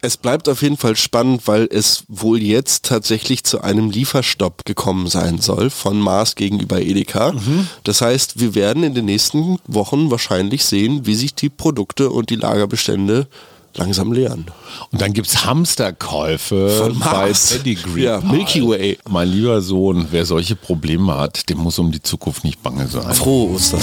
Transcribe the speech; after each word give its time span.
Es 0.00 0.16
bleibt 0.16 0.48
auf 0.48 0.62
jeden 0.62 0.76
Fall 0.76 0.94
spannend, 0.94 1.42
weil 1.46 1.68
es 1.70 2.04
wohl 2.06 2.40
jetzt 2.40 2.84
tatsächlich 2.84 3.42
zu 3.42 3.62
einem 3.62 3.90
Lieferstopp 3.90 4.64
gekommen 4.64 5.08
sein 5.08 5.38
soll 5.40 5.70
von 5.70 5.98
Mars 5.98 6.36
gegenüber 6.36 6.80
Edeka. 6.80 7.32
Mhm. 7.32 7.66
Das 7.82 8.00
heißt, 8.00 8.38
wir 8.38 8.54
werden 8.54 8.84
in 8.84 8.94
den 8.94 9.06
nächsten 9.06 9.58
Wochen 9.66 10.10
wahrscheinlich 10.12 10.64
sehen, 10.64 11.04
wie 11.04 11.16
sich 11.16 11.34
die 11.34 11.48
Produkte 11.48 12.10
und 12.10 12.30
die 12.30 12.36
Lagerbestände 12.36 13.26
langsam 13.74 14.12
leeren. 14.12 14.46
Und 14.92 15.00
dann 15.00 15.12
gibt 15.12 15.26
es 15.26 15.44
Hamsterkäufe 15.44 16.94
bei 17.00 17.32
Pedigree. 17.32 18.04
Ja, 18.04 18.20
Milky 18.20 18.66
Way. 18.66 18.98
Mein 19.08 19.28
lieber 19.28 19.60
Sohn, 19.62 20.06
wer 20.12 20.24
solche 20.24 20.54
Probleme 20.54 21.16
hat, 21.16 21.48
dem 21.48 21.58
muss 21.58 21.78
um 21.78 21.90
die 21.90 22.02
Zukunft 22.02 22.44
nicht 22.44 22.62
bange 22.62 22.86
sein. 22.86 23.14
Frohe 23.14 23.54
Ostern. 23.54 23.82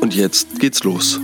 Und 0.00 0.14
jetzt 0.14 0.60
geht's 0.60 0.84
los. 0.84 1.20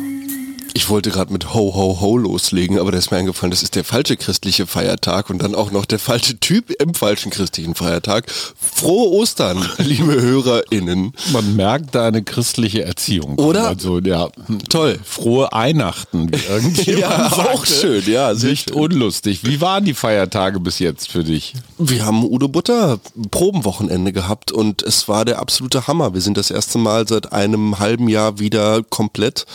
Ich 0.76 0.88
wollte 0.88 1.10
gerade 1.10 1.32
mit 1.32 1.54
Ho 1.54 1.74
Ho 1.74 2.00
Ho 2.00 2.16
loslegen, 2.16 2.78
aber 2.78 2.92
da 2.92 2.98
ist 2.98 3.10
mir 3.10 3.16
eingefallen, 3.16 3.50
das 3.50 3.62
ist 3.62 3.74
der 3.74 3.84
falsche 3.84 4.16
christliche 4.16 4.66
Feiertag 4.66 5.30
und 5.30 5.42
dann 5.42 5.54
auch 5.54 5.70
noch 5.70 5.86
der 5.86 5.98
falsche 5.98 6.38
Typ 6.38 6.70
im 6.70 6.94
falschen 6.94 7.30
christlichen 7.30 7.74
Feiertag. 7.74 8.30
Frohe 8.30 9.10
Ostern, 9.10 9.66
liebe 9.78 10.20
HörerInnen. 10.20 11.12
Man 11.32 11.56
merkt 11.56 11.94
da 11.94 12.06
eine 12.06 12.22
christliche 12.22 12.84
Erziehung. 12.84 13.38
Oder? 13.38 13.68
Also, 13.68 14.00
ja, 14.00 14.28
toll. 14.68 14.98
Frohe 15.04 15.48
Weihnachten. 15.64 16.30
ja, 16.84 17.32
auch 17.32 17.64
schön, 17.64 18.02
ja. 18.06 18.34
Nicht 18.34 18.70
schön. 18.70 18.76
unlustig. 18.76 19.44
Wie 19.44 19.60
waren 19.60 19.84
die 19.84 19.94
Feiertage 19.94 20.60
bis 20.60 20.78
jetzt 20.78 21.08
für 21.08 21.24
dich? 21.24 21.54
Wir 21.78 22.04
haben 22.04 22.24
Udo 22.24 22.48
Butter 22.48 22.98
Probenwochenende 23.30 24.12
gehabt 24.12 24.52
und 24.52 24.82
es 24.82 25.08
war 25.08 25.24
der 25.24 25.38
absolute 25.38 25.86
Hammer. 25.86 26.14
Wir 26.14 26.20
sind 26.20 26.36
das 26.36 26.50
erste 26.50 26.78
Mal 26.78 27.08
seit 27.08 27.32
einem 27.32 27.78
halben 27.78 28.08
Jahr 28.08 28.38
wieder 28.38 28.82
komplett 28.82 29.46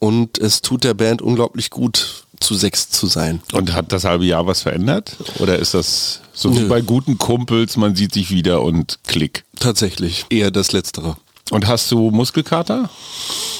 und 0.00 0.38
es 0.38 0.60
tut 0.64 0.84
der 0.84 0.94
Band 0.94 1.22
unglaublich 1.22 1.70
gut, 1.70 2.24
zu 2.40 2.54
sechs 2.54 2.90
zu 2.90 3.06
sein. 3.06 3.40
Und 3.52 3.72
hat 3.72 3.92
das 3.92 4.04
halbe 4.04 4.24
Jahr 4.24 4.46
was 4.46 4.62
verändert? 4.62 5.16
Oder 5.38 5.58
ist 5.58 5.74
das 5.74 6.20
so 6.32 6.50
Nö. 6.50 6.60
wie 6.60 6.64
bei 6.64 6.80
guten 6.80 7.18
Kumpels, 7.18 7.76
man 7.76 7.94
sieht 7.94 8.12
sich 8.14 8.30
wieder 8.30 8.62
und 8.62 8.98
klick? 9.06 9.44
Tatsächlich, 9.58 10.26
eher 10.30 10.50
das 10.50 10.72
Letztere. 10.72 11.16
Und 11.50 11.66
hast 11.66 11.90
du 11.90 12.10
Muskelkater? 12.10 12.88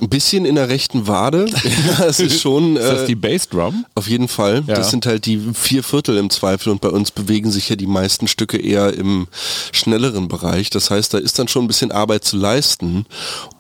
Ein 0.01 0.09
bisschen 0.09 0.47
in 0.47 0.55
der 0.55 0.71
rechten 0.71 1.07
Wade. 1.07 1.47
das 1.99 2.19
ist 2.19 2.41
schon. 2.41 2.77
ist 2.77 2.89
das 2.89 3.03
äh, 3.03 3.07
die 3.07 3.15
Bassdrum? 3.15 3.85
Auf 3.95 4.09
jeden 4.09 4.29
Fall. 4.29 4.65
Ja. 4.67 4.75
Das 4.75 4.91
sind 4.91 5.05
halt 5.05 5.27
die 5.27 5.39
vier 5.53 5.83
Viertel 5.83 6.17
im 6.17 6.31
Zweifel 6.31 6.71
und 6.71 6.81
bei 6.81 6.89
uns 6.89 7.11
bewegen 7.11 7.51
sich 7.51 7.69
ja 7.69 7.77
die 7.77 7.87
meisten 7.87 8.27
Stücke 8.27 8.57
eher 8.57 8.95
im 8.95 9.29
schnelleren 9.71 10.29
Bereich. 10.29 10.71
Das 10.71 10.91
heißt, 10.91 11.13
da 11.13 11.19
ist 11.19 11.39
dann 11.39 11.49
schon 11.49 11.65
ein 11.65 11.69
bisschen 11.69 11.93
Arbeit 11.93 12.25
zu 12.25 12.39
leisten. 12.39 13.05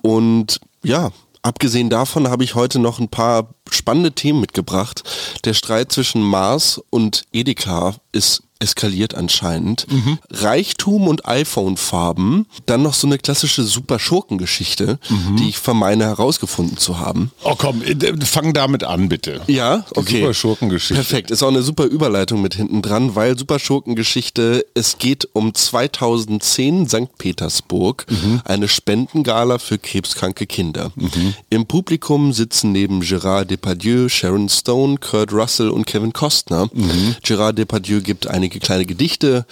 Und 0.00 0.58
ja, 0.82 1.12
Abgesehen 1.44 1.90
davon 1.90 2.30
habe 2.30 2.42
ich 2.42 2.54
heute 2.54 2.78
noch 2.78 2.98
ein 2.98 3.10
paar 3.10 3.54
spannende 3.70 4.12
Themen 4.12 4.40
mitgebracht. 4.40 5.02
Der 5.44 5.52
Streit 5.52 5.92
zwischen 5.92 6.22
Mars 6.22 6.80
und 6.88 7.24
Edeka 7.34 7.96
ist 8.14 8.42
eskaliert 8.64 9.14
anscheinend. 9.14 9.86
Mhm. 9.90 10.18
Reichtum 10.30 11.06
und 11.08 11.26
iPhone-Farben. 11.26 12.46
Dann 12.66 12.82
noch 12.82 12.94
so 12.94 13.06
eine 13.06 13.18
klassische 13.18 13.62
Super-Schurken-Geschichte, 13.62 14.98
mhm. 15.08 15.36
die 15.36 15.50
ich 15.50 15.58
vermeine 15.58 16.04
herausgefunden 16.04 16.78
zu 16.78 16.98
haben. 16.98 17.30
Oh 17.42 17.54
komm, 17.58 17.82
äh, 17.82 17.94
fang 18.24 18.54
damit 18.54 18.84
an, 18.84 19.08
bitte. 19.08 19.42
Ja, 19.48 19.84
okay. 19.94 20.20
Super-Schurken-Geschichte. 20.20 20.94
Perfekt, 20.94 21.30
ist 21.30 21.42
auch 21.42 21.48
eine 21.48 21.62
super 21.62 21.84
Überleitung 21.84 22.40
mit 22.40 22.54
hinten 22.54 22.80
dran, 22.80 23.14
weil 23.14 23.36
Super-Schurken-Geschichte, 23.36 24.64
es 24.74 24.98
geht 24.98 25.28
um 25.32 25.52
2010 25.52 26.88
St. 26.88 27.18
Petersburg, 27.18 28.06
mhm. 28.08 28.40
eine 28.44 28.68
Spendengala 28.68 29.58
für 29.58 29.78
krebskranke 29.78 30.46
Kinder. 30.46 30.90
Mhm. 30.94 31.34
Im 31.50 31.66
Publikum 31.66 32.32
sitzen 32.32 32.72
neben 32.72 33.02
Gérard 33.02 33.44
Depardieu, 33.46 34.08
Sharon 34.08 34.48
Stone, 34.48 34.98
Kurt 34.98 35.32
Russell 35.32 35.68
und 35.68 35.86
Kevin 35.86 36.12
Costner. 36.14 36.70
Mhm. 36.72 37.16
Gérard 37.22 37.54
Depardieu 37.54 38.00
gibt 38.04 38.28
einige 38.28 38.60
kleine 38.60 38.86
Gedichte 38.86 39.46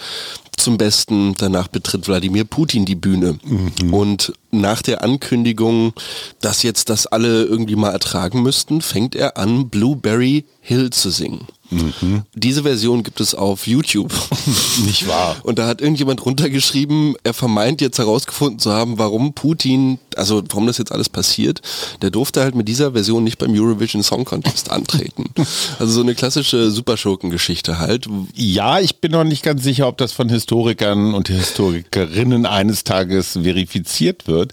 zum 0.57 0.79
Besten. 0.79 1.35
Danach 1.37 1.69
betritt 1.69 2.07
Wladimir 2.07 2.45
Putin 2.45 2.85
die 2.85 2.95
Bühne. 2.95 3.39
Mhm. 3.45 3.93
Und 3.93 4.33
nach 4.51 4.83
der 4.83 5.03
Ankündigung, 5.03 5.93
dass 6.41 6.63
jetzt 6.63 6.89
das 6.89 7.07
alle 7.07 7.45
irgendwie 7.45 7.77
mal 7.77 7.91
ertragen 7.91 8.43
müssten, 8.43 8.81
fängt 8.81 9.15
er 9.17 9.37
an, 9.37 9.69
Blueberry 9.69 10.45
Hill 10.61 10.91
zu 10.91 11.11
singen. 11.11 11.47
Mhm. 11.73 12.23
Diese 12.35 12.63
Version 12.63 13.03
gibt 13.03 13.21
es 13.21 13.35
auf 13.35 13.67
YouTube. 13.67 14.13
Nicht 14.85 15.09
wahr. 15.09 15.37
Und 15.43 15.59
da 15.59 15.67
hat 15.67 15.81
irgendjemand 15.81 16.25
runtergeschrieben, 16.25 17.17
er 17.25 17.35
vermeint 17.35 17.81
jetzt 17.81 17.99
herausgefunden 17.99 18.59
zu 18.59 18.73
haben, 18.73 18.99
warum 18.99 19.33
Putin, 19.33 19.99
also 20.17 20.43
warum 20.49 20.67
das 20.67 20.79
jetzt 20.79 20.93
alles 20.93 21.09
passiert. 21.09 21.61
Der 22.03 22.11
durfte 22.11 22.43
halt 22.43 22.55
mit 22.55 22.69
dieser 22.69 22.93
Version 22.93 23.25
nicht 23.25 23.39
beim 23.39 23.53
Eurovision 23.53 24.03
Song 24.03 24.25
Contest 24.25 24.71
antreten. 24.71 25.31
also 25.79 25.93
so 25.93 26.01
eine 26.03 26.15
klassische 26.15 26.71
Superschurken-Geschichte 26.71 27.79
halt. 27.79 28.07
Ja, 28.35 28.81
ich 28.81 28.97
bin 28.97 29.13
noch 29.13 29.25
nicht 29.25 29.43
ganz 29.43 29.63
sicher, 29.63 29.89
ob 29.89 29.99
das 29.99 30.13
von 30.13 30.29
Historikern 30.29 31.15
und 31.15 31.29
Historikerinnen 31.29 32.47
eines 32.47 32.85
Tages 32.85 33.39
verifiziert 33.43 34.27
wird. 34.27 34.53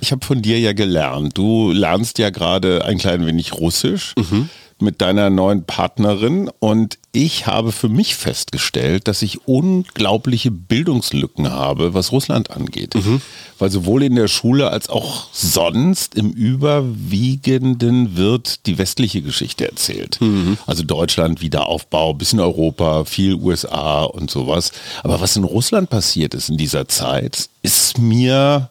Ich 0.00 0.12
habe 0.12 0.24
von 0.24 0.42
dir 0.42 0.58
ja 0.58 0.72
gelernt. 0.72 1.36
Du 1.36 1.72
lernst 1.72 2.18
ja 2.18 2.30
gerade 2.30 2.84
ein 2.84 2.98
klein 2.98 3.26
wenig 3.26 3.54
Russisch. 3.54 4.14
Mhm 4.16 4.48
mit 4.82 5.00
deiner 5.00 5.30
neuen 5.30 5.64
Partnerin 5.64 6.50
und 6.60 6.98
ich 7.12 7.46
habe 7.46 7.72
für 7.72 7.88
mich 7.88 8.14
festgestellt, 8.14 9.08
dass 9.08 9.22
ich 9.22 9.48
unglaubliche 9.48 10.50
Bildungslücken 10.50 11.50
habe, 11.50 11.94
was 11.94 12.12
Russland 12.12 12.50
angeht. 12.50 12.94
Mhm. 12.94 13.20
Weil 13.58 13.70
sowohl 13.70 14.02
in 14.04 14.14
der 14.14 14.28
Schule 14.28 14.70
als 14.70 14.88
auch 14.88 15.28
sonst 15.32 16.14
im 16.14 16.30
Überwiegenden 16.30 18.16
wird 18.16 18.66
die 18.66 18.78
westliche 18.78 19.22
Geschichte 19.22 19.68
erzählt. 19.68 20.20
Mhm. 20.20 20.58
Also 20.66 20.84
Deutschland, 20.84 21.40
Wiederaufbau, 21.40 22.14
bisschen 22.14 22.40
Europa, 22.40 23.04
viel 23.04 23.34
USA 23.34 24.04
und 24.04 24.30
sowas. 24.30 24.70
Aber 25.02 25.20
was 25.20 25.34
in 25.36 25.44
Russland 25.44 25.90
passiert 25.90 26.34
ist 26.34 26.50
in 26.50 26.56
dieser 26.56 26.86
Zeit, 26.88 27.48
ist 27.62 27.98
mir 27.98 28.70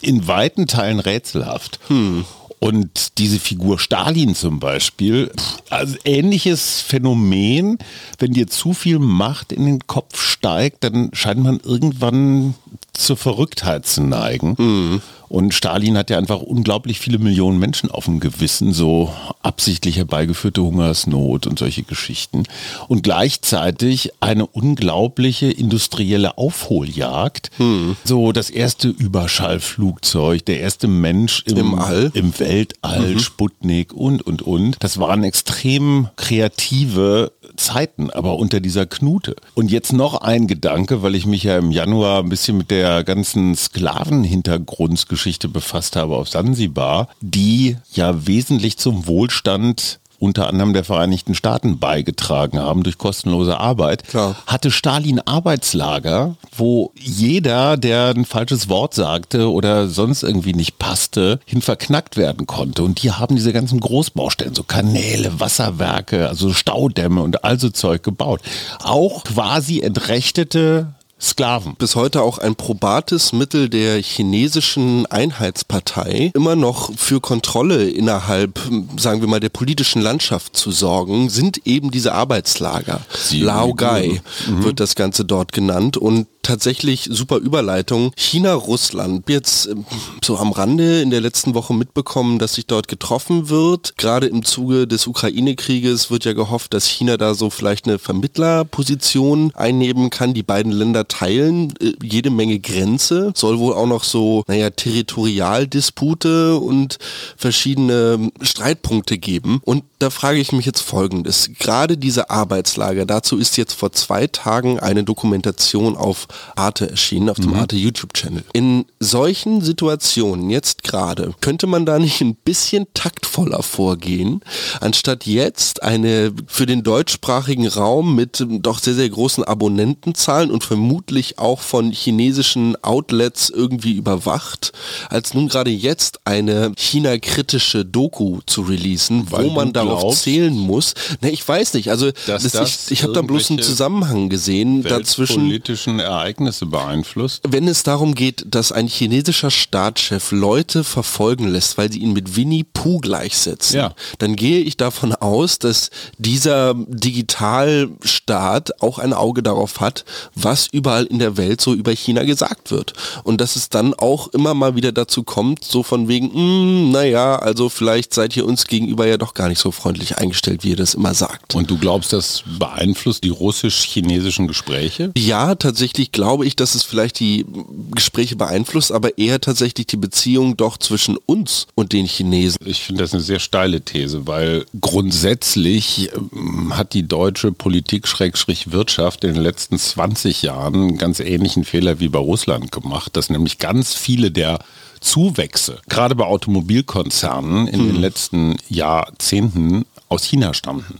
in 0.00 0.26
weiten 0.26 0.66
Teilen 0.66 1.00
rätselhaft. 1.00 1.78
Mhm. 1.88 2.24
Und 2.64 3.18
diese 3.18 3.38
Figur 3.38 3.78
Stalin 3.78 4.34
zum 4.34 4.58
Beispiel, 4.58 5.30
also 5.68 5.96
ähnliches 6.06 6.80
Phänomen, 6.80 7.76
wenn 8.18 8.32
dir 8.32 8.46
zu 8.46 8.72
viel 8.72 8.98
Macht 8.98 9.52
in 9.52 9.66
den 9.66 9.86
Kopf 9.86 10.18
steigt, 10.18 10.82
dann 10.82 11.10
scheint 11.12 11.42
man 11.42 11.60
irgendwann 11.62 12.54
zur 12.94 13.18
Verrücktheit 13.18 13.84
zu 13.84 14.02
neigen. 14.02 14.54
Mhm. 14.56 15.02
Und 15.28 15.54
Stalin 15.54 15.96
hat 15.96 16.10
ja 16.10 16.18
einfach 16.18 16.40
unglaublich 16.40 17.00
viele 17.00 17.18
Millionen 17.18 17.58
Menschen 17.58 17.90
auf 17.90 18.04
dem 18.04 18.20
Gewissen, 18.20 18.72
so 18.72 19.12
absichtlich 19.42 19.96
herbeigeführte 19.96 20.62
Hungersnot 20.62 21.46
und 21.46 21.58
solche 21.58 21.82
Geschichten. 21.82 22.44
Und 22.88 23.02
gleichzeitig 23.02 24.10
eine 24.20 24.46
unglaubliche 24.46 25.50
industrielle 25.50 26.38
Aufholjagd. 26.38 27.50
Hm. 27.56 27.96
So 28.04 28.32
das 28.32 28.50
erste 28.50 28.88
Überschallflugzeug, 28.88 30.44
der 30.44 30.60
erste 30.60 30.88
Mensch 30.88 31.42
im, 31.46 31.56
Im 31.56 31.78
All, 31.78 32.10
im 32.14 32.38
Weltall, 32.38 33.14
mhm. 33.14 33.18
Sputnik 33.18 33.92
und, 33.92 34.22
und, 34.22 34.42
und. 34.42 34.76
Das 34.80 34.98
waren 34.98 35.24
extrem 35.24 36.08
kreative 36.16 37.32
Zeiten, 37.56 38.10
aber 38.10 38.36
unter 38.36 38.60
dieser 38.60 38.86
Knute. 38.86 39.36
Und 39.54 39.70
jetzt 39.70 39.92
noch 39.92 40.20
ein 40.20 40.46
Gedanke, 40.46 41.02
weil 41.02 41.14
ich 41.14 41.26
mich 41.26 41.44
ja 41.44 41.58
im 41.58 41.70
Januar 41.70 42.22
ein 42.22 42.28
bisschen 42.28 42.56
mit 42.56 42.70
der 42.70 43.04
ganzen 43.04 43.54
Sklavenhintergrundsgeschichte 43.54 45.48
befasst 45.48 45.96
habe 45.96 46.16
auf 46.16 46.28
Sansibar, 46.28 47.08
die 47.20 47.76
ja 47.92 48.26
wesentlich 48.26 48.78
zum 48.78 49.06
Wohlstand 49.06 50.00
unter 50.18 50.48
anderem 50.48 50.72
der 50.72 50.84
Vereinigten 50.84 51.34
Staaten 51.34 51.78
beigetragen 51.78 52.58
haben 52.58 52.82
durch 52.82 52.98
kostenlose 52.98 53.58
Arbeit, 53.58 54.06
Klar. 54.08 54.36
hatte 54.46 54.70
Stalin 54.70 55.20
Arbeitslager, 55.20 56.36
wo 56.56 56.92
jeder, 56.98 57.76
der 57.76 58.08
ein 58.08 58.24
falsches 58.24 58.68
Wort 58.68 58.94
sagte 58.94 59.50
oder 59.50 59.88
sonst 59.88 60.22
irgendwie 60.22 60.54
nicht 60.54 60.78
passte, 60.78 61.40
hin 61.44 61.62
verknackt 61.62 62.16
werden 62.16 62.46
konnte. 62.46 62.82
Und 62.82 63.02
die 63.02 63.12
haben 63.12 63.36
diese 63.36 63.52
ganzen 63.52 63.80
Großbaustellen, 63.80 64.54
so 64.54 64.62
Kanäle, 64.62 65.40
Wasserwerke, 65.40 66.28
also 66.28 66.52
Staudämme 66.52 67.22
und 67.22 67.44
all 67.44 67.58
so 67.58 67.70
Zeug 67.70 68.02
gebaut. 68.02 68.40
Auch 68.82 69.24
quasi 69.24 69.80
entrechtete 69.80 70.94
Sklaven. 71.20 71.74
Bis 71.76 71.94
heute 71.96 72.22
auch 72.22 72.38
ein 72.38 72.54
probates 72.56 73.32
Mittel 73.32 73.68
der 73.68 74.02
chinesischen 74.02 75.06
Einheitspartei, 75.06 76.32
immer 76.34 76.56
noch 76.56 76.90
für 76.96 77.20
Kontrolle 77.20 77.88
innerhalb, 77.88 78.58
sagen 78.96 79.20
wir 79.20 79.28
mal, 79.28 79.40
der 79.40 79.48
politischen 79.48 80.02
Landschaft 80.02 80.56
zu 80.56 80.70
sorgen, 80.70 81.30
sind 81.30 81.66
eben 81.66 81.90
diese 81.90 82.12
Arbeitslager. 82.12 83.00
Sie- 83.14 83.40
Laogai 83.42 84.20
wird 84.46 84.80
das 84.80 84.94
Ganze 84.96 85.24
dort 85.24 85.52
genannt 85.52 85.96
und 85.96 86.26
tatsächlich 86.44 87.08
super 87.10 87.38
Überleitung. 87.38 88.12
China, 88.16 88.54
Russland. 88.54 89.28
Jetzt 89.28 89.66
ähm, 89.66 89.84
so 90.22 90.36
am 90.38 90.52
Rande 90.52 91.02
in 91.02 91.10
der 91.10 91.20
letzten 91.20 91.54
Woche 91.54 91.74
mitbekommen, 91.74 92.38
dass 92.38 92.54
sich 92.54 92.66
dort 92.66 92.86
getroffen 92.86 93.48
wird. 93.48 93.96
Gerade 93.96 94.28
im 94.28 94.44
Zuge 94.44 94.86
des 94.86 95.06
Ukraine-Krieges 95.06 96.10
wird 96.10 96.24
ja 96.24 96.32
gehofft, 96.32 96.74
dass 96.74 96.86
China 96.86 97.16
da 97.16 97.34
so 97.34 97.50
vielleicht 97.50 97.86
eine 97.86 97.98
Vermittlerposition 97.98 99.50
einnehmen 99.54 100.10
kann. 100.10 100.34
Die 100.34 100.42
beiden 100.42 100.70
Länder 100.70 101.08
teilen 101.08 101.74
äh, 101.80 101.92
jede 102.02 102.30
Menge 102.30 102.60
Grenze. 102.60 103.32
Soll 103.34 103.58
wohl 103.58 103.74
auch 103.74 103.86
noch 103.86 104.04
so, 104.04 104.44
naja, 104.46 104.70
Territorialdispute 104.70 106.56
und 106.56 106.98
verschiedene 107.36 108.14
ähm, 108.14 108.32
Streitpunkte 108.40 109.18
geben. 109.18 109.60
Und 109.64 109.84
da 110.04 110.10
frage 110.10 110.38
ich 110.38 110.52
mich 110.52 110.66
jetzt 110.66 110.82
folgendes. 110.82 111.48
Gerade 111.58 111.96
diese 111.96 112.28
Arbeitslager, 112.28 113.06
dazu 113.06 113.38
ist 113.38 113.56
jetzt 113.56 113.72
vor 113.72 113.90
zwei 113.92 114.26
Tagen 114.26 114.78
eine 114.78 115.02
Dokumentation 115.02 115.96
auf 115.96 116.28
Arte 116.56 116.90
erschienen, 116.90 117.30
auf 117.30 117.38
dem 117.38 117.54
Arte 117.54 117.76
YouTube-Channel. 117.76 118.44
In 118.52 118.84
solchen 119.00 119.62
Situationen, 119.62 120.50
jetzt 120.50 120.84
gerade, 120.84 121.34
könnte 121.40 121.66
man 121.66 121.86
da 121.86 121.98
nicht 121.98 122.20
ein 122.20 122.34
bisschen 122.34 122.86
taktvoller 122.92 123.62
vorgehen, 123.62 124.42
anstatt 124.82 125.24
jetzt 125.24 125.82
eine 125.82 126.34
für 126.48 126.66
den 126.66 126.82
deutschsprachigen 126.82 127.66
Raum 127.66 128.14
mit 128.14 128.42
ähm, 128.42 128.60
doch 128.60 128.80
sehr, 128.80 128.94
sehr 128.94 129.08
großen 129.08 129.42
Abonnentenzahlen 129.42 130.50
und 130.50 130.64
vermutlich 130.64 131.38
auch 131.38 131.60
von 131.62 131.92
chinesischen 131.92 132.76
Outlets 132.82 133.48
irgendwie 133.48 133.94
überwacht, 133.94 134.72
als 135.08 135.32
nun 135.32 135.48
gerade 135.48 135.70
jetzt 135.70 136.20
eine 136.26 136.72
China-kritische 136.76 137.86
Doku 137.86 138.40
zu 138.44 138.60
releasen, 138.60 139.30
Weil 139.30 139.46
wo 139.46 139.50
man 139.50 139.72
darauf 139.72 139.93
glaubst, 140.00 140.22
zählen 140.22 140.54
muss. 140.56 140.94
Ne, 141.20 141.30
ich 141.30 141.46
weiß 141.46 141.74
nicht, 141.74 141.90
also 141.90 142.10
das, 142.26 142.44
ich, 142.54 142.90
ich 142.90 143.02
habe 143.02 143.12
da 143.12 143.22
bloß 143.22 143.50
einen 143.50 143.62
Zusammenhang 143.62 144.28
gesehen 144.28 144.82
dazwischen 144.82 145.42
Weltpolitischen 145.42 146.00
Ereignisse 146.00 146.66
beeinflusst. 146.66 147.42
wenn 147.48 147.68
es 147.68 147.82
darum 147.82 148.14
geht, 148.14 148.44
dass 148.48 148.72
ein 148.72 148.88
chinesischer 148.88 149.50
Staatschef 149.50 150.32
Leute 150.32 150.84
verfolgen 150.84 151.48
lässt, 151.48 151.78
weil 151.78 151.90
sie 151.92 152.00
ihn 152.00 152.12
mit 152.12 152.36
Winnie 152.36 152.64
Pooh 152.64 152.98
gleichsetzen, 152.98 153.76
Ja. 153.76 153.94
dann 154.18 154.36
gehe 154.36 154.60
ich 154.60 154.76
davon 154.76 155.14
aus, 155.14 155.58
dass 155.58 155.90
dieser 156.18 156.74
Digitalstaat 156.74 158.80
auch 158.82 158.98
ein 158.98 159.12
Auge 159.12 159.42
darauf 159.42 159.80
hat, 159.80 160.04
was 160.34 160.66
überall 160.70 161.04
in 161.04 161.18
der 161.18 161.36
Welt 161.36 161.60
so 161.60 161.74
über 161.74 161.92
China 161.92 162.24
gesagt 162.24 162.70
wird. 162.70 162.92
Und 163.22 163.40
dass 163.40 163.56
es 163.56 163.68
dann 163.68 163.94
auch 163.94 164.28
immer 164.28 164.54
mal 164.54 164.76
wieder 164.76 164.92
dazu 164.92 165.22
kommt, 165.22 165.64
so 165.64 165.82
von 165.82 166.08
wegen, 166.08 166.32
"Hm, 166.32 166.90
naja, 166.92 167.36
also 167.36 167.68
vielleicht 167.68 168.14
seid 168.14 168.36
ihr 168.36 168.46
uns 168.46 168.66
gegenüber 168.66 169.06
ja 169.06 169.16
doch 169.16 169.34
gar 169.34 169.48
nicht 169.48 169.60
so 169.60 169.70
freundlich 169.74 170.18
eingestellt, 170.18 170.64
wie 170.64 170.70
ihr 170.70 170.76
das 170.76 170.94
immer 170.94 171.14
sagt. 171.14 171.54
Und 171.54 171.70
du 171.70 171.78
glaubst, 171.78 172.12
das 172.12 172.44
beeinflusst 172.58 173.24
die 173.24 173.28
russisch-chinesischen 173.28 174.48
Gespräche? 174.48 175.12
Ja, 175.16 175.54
tatsächlich 175.54 176.12
glaube 176.12 176.46
ich, 176.46 176.56
dass 176.56 176.74
es 176.74 176.82
vielleicht 176.82 177.20
die 177.20 177.44
Gespräche 177.92 178.36
beeinflusst, 178.36 178.92
aber 178.92 179.18
eher 179.18 179.40
tatsächlich 179.40 179.86
die 179.86 179.96
Beziehung 179.96 180.56
doch 180.56 180.78
zwischen 180.78 181.16
uns 181.26 181.66
und 181.74 181.92
den 181.92 182.06
Chinesen. 182.06 182.58
Ich 182.64 182.82
finde 182.82 183.02
das 183.02 183.12
eine 183.12 183.22
sehr 183.22 183.40
steile 183.40 183.80
These, 183.80 184.26
weil 184.26 184.64
grundsätzlich 184.80 186.10
ähm, 186.14 186.76
hat 186.76 186.94
die 186.94 187.06
deutsche 187.06 187.52
Politik-Wirtschaft 187.52 189.24
in 189.24 189.34
den 189.34 189.42
letzten 189.42 189.78
20 189.78 190.42
Jahren 190.42 190.74
einen 190.74 190.98
ganz 190.98 191.20
ähnlichen 191.20 191.64
Fehler 191.64 192.00
wie 192.00 192.08
bei 192.08 192.18
Russland 192.18 192.72
gemacht, 192.72 193.16
dass 193.16 193.30
nämlich 193.30 193.58
ganz 193.58 193.94
viele 193.94 194.30
der 194.30 194.58
Zuwächse, 195.04 195.80
gerade 195.88 196.14
bei 196.14 196.24
Automobilkonzernen 196.24 197.66
in 197.68 197.86
den 197.86 197.96
letzten 198.00 198.56
Jahrzehnten 198.68 199.84
aus 200.08 200.24
China 200.24 200.54
stammten, 200.54 200.98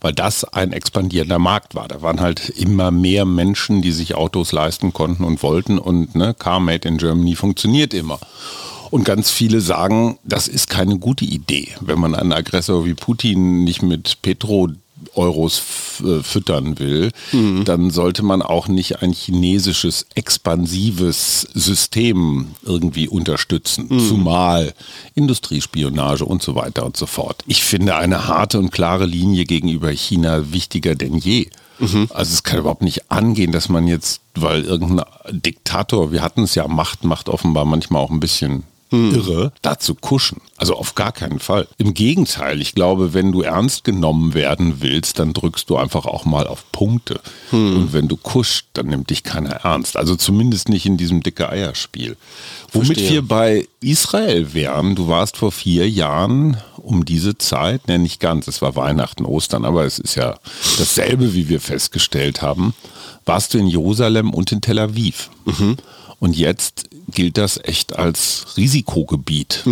weil 0.00 0.12
das 0.12 0.44
ein 0.44 0.72
expandierender 0.72 1.38
Markt 1.38 1.74
war. 1.74 1.88
Da 1.88 2.02
waren 2.02 2.20
halt 2.20 2.50
immer 2.50 2.90
mehr 2.90 3.24
Menschen, 3.24 3.82
die 3.82 3.92
sich 3.92 4.14
Autos 4.14 4.52
leisten 4.52 4.92
konnten 4.92 5.24
und 5.24 5.42
wollten 5.42 5.78
und 5.78 6.14
ne, 6.14 6.34
Car 6.34 6.60
Made 6.60 6.86
in 6.86 6.98
Germany 6.98 7.36
funktioniert 7.36 7.94
immer. 7.94 8.18
Und 8.90 9.04
ganz 9.04 9.30
viele 9.30 9.60
sagen, 9.60 10.18
das 10.24 10.48
ist 10.48 10.68
keine 10.68 10.98
gute 10.98 11.24
Idee, 11.24 11.68
wenn 11.80 11.98
man 11.98 12.14
einen 12.14 12.32
Aggressor 12.32 12.84
wie 12.84 12.94
Putin 12.94 13.64
nicht 13.64 13.82
mit 13.82 14.22
Petro 14.22 14.68
Euros 15.14 15.62
äh, 16.04 16.22
füttern 16.22 16.78
will, 16.78 17.10
dann 17.64 17.90
sollte 17.90 18.22
man 18.24 18.42
auch 18.42 18.68
nicht 18.68 19.02
ein 19.02 19.12
chinesisches 19.12 20.06
expansives 20.14 21.42
System 21.54 22.48
irgendwie 22.62 23.08
unterstützen, 23.08 23.88
zumal 24.08 24.74
Industriespionage 25.14 26.24
und 26.24 26.42
so 26.42 26.54
weiter 26.54 26.84
und 26.86 26.96
so 26.96 27.06
fort. 27.06 27.42
Ich 27.46 27.64
finde 27.64 27.96
eine 27.96 28.28
harte 28.28 28.58
und 28.58 28.70
klare 28.70 29.06
Linie 29.06 29.44
gegenüber 29.44 29.90
China 29.90 30.52
wichtiger 30.52 30.94
denn 30.94 31.16
je. 31.16 31.48
Also 32.12 32.32
es 32.32 32.42
kann 32.42 32.58
überhaupt 32.58 32.82
nicht 32.82 33.10
angehen, 33.10 33.52
dass 33.52 33.68
man 33.68 33.86
jetzt, 33.86 34.20
weil 34.34 34.64
irgendein 34.64 35.06
Diktator, 35.30 36.10
wir 36.12 36.22
hatten 36.22 36.42
es 36.42 36.54
ja, 36.54 36.66
Macht 36.66 37.04
macht 37.04 37.28
offenbar 37.28 37.64
manchmal 37.64 38.02
auch 38.02 38.10
ein 38.10 38.20
bisschen 38.20 38.64
irre, 38.90 39.52
dazu 39.62 39.94
kuschen. 39.94 40.40
Also 40.56 40.74
auf 40.74 40.94
gar 40.94 41.12
keinen 41.12 41.38
Fall. 41.38 41.68
Im 41.78 41.94
Gegenteil, 41.94 42.60
ich 42.60 42.74
glaube, 42.74 43.14
wenn 43.14 43.32
du 43.32 43.42
ernst 43.42 43.84
genommen 43.84 44.34
werden 44.34 44.80
willst, 44.80 45.18
dann 45.18 45.32
drückst 45.32 45.70
du 45.70 45.76
einfach 45.76 46.06
auch 46.06 46.24
mal 46.24 46.46
auf 46.46 46.70
Punkte. 46.72 47.20
Und 47.52 47.92
wenn 47.92 48.08
du 48.08 48.16
kuschst, 48.16 48.66
dann 48.72 48.86
nimmt 48.86 49.10
dich 49.10 49.22
keiner 49.22 49.50
ernst. 49.50 49.96
Also 49.96 50.16
zumindest 50.16 50.68
nicht 50.68 50.86
in 50.86 50.96
diesem 50.96 51.22
dicke 51.22 51.48
Eierspiel. 51.48 52.16
Womit 52.72 52.86
Verstehe. 52.86 53.10
wir 53.10 53.22
bei 53.22 53.68
Israel 53.80 54.52
wären, 54.52 54.94
du 54.94 55.08
warst 55.08 55.36
vor 55.36 55.52
vier 55.52 55.88
Jahren 55.88 56.56
um 56.76 57.04
diese 57.04 57.36
Zeit, 57.38 57.86
ne, 57.88 57.98
nicht 57.98 58.20
ganz, 58.20 58.48
es 58.48 58.62
war 58.62 58.74
Weihnachten, 58.74 59.24
Ostern, 59.24 59.64
aber 59.64 59.84
es 59.84 59.98
ist 59.98 60.14
ja 60.14 60.38
dasselbe, 60.78 61.34
wie 61.34 61.48
wir 61.48 61.60
festgestellt 61.60 62.42
haben, 62.42 62.74
warst 63.26 63.54
du 63.54 63.58
in 63.58 63.66
Jerusalem 63.66 64.32
und 64.32 64.50
in 64.52 64.60
Tel 64.60 64.78
Aviv. 64.78 65.30
Und 66.20 66.36
jetzt 66.36 66.88
gilt 67.12 67.38
das 67.38 67.60
echt 67.62 67.96
als 67.96 68.56
Risikogebiet. 68.56 69.64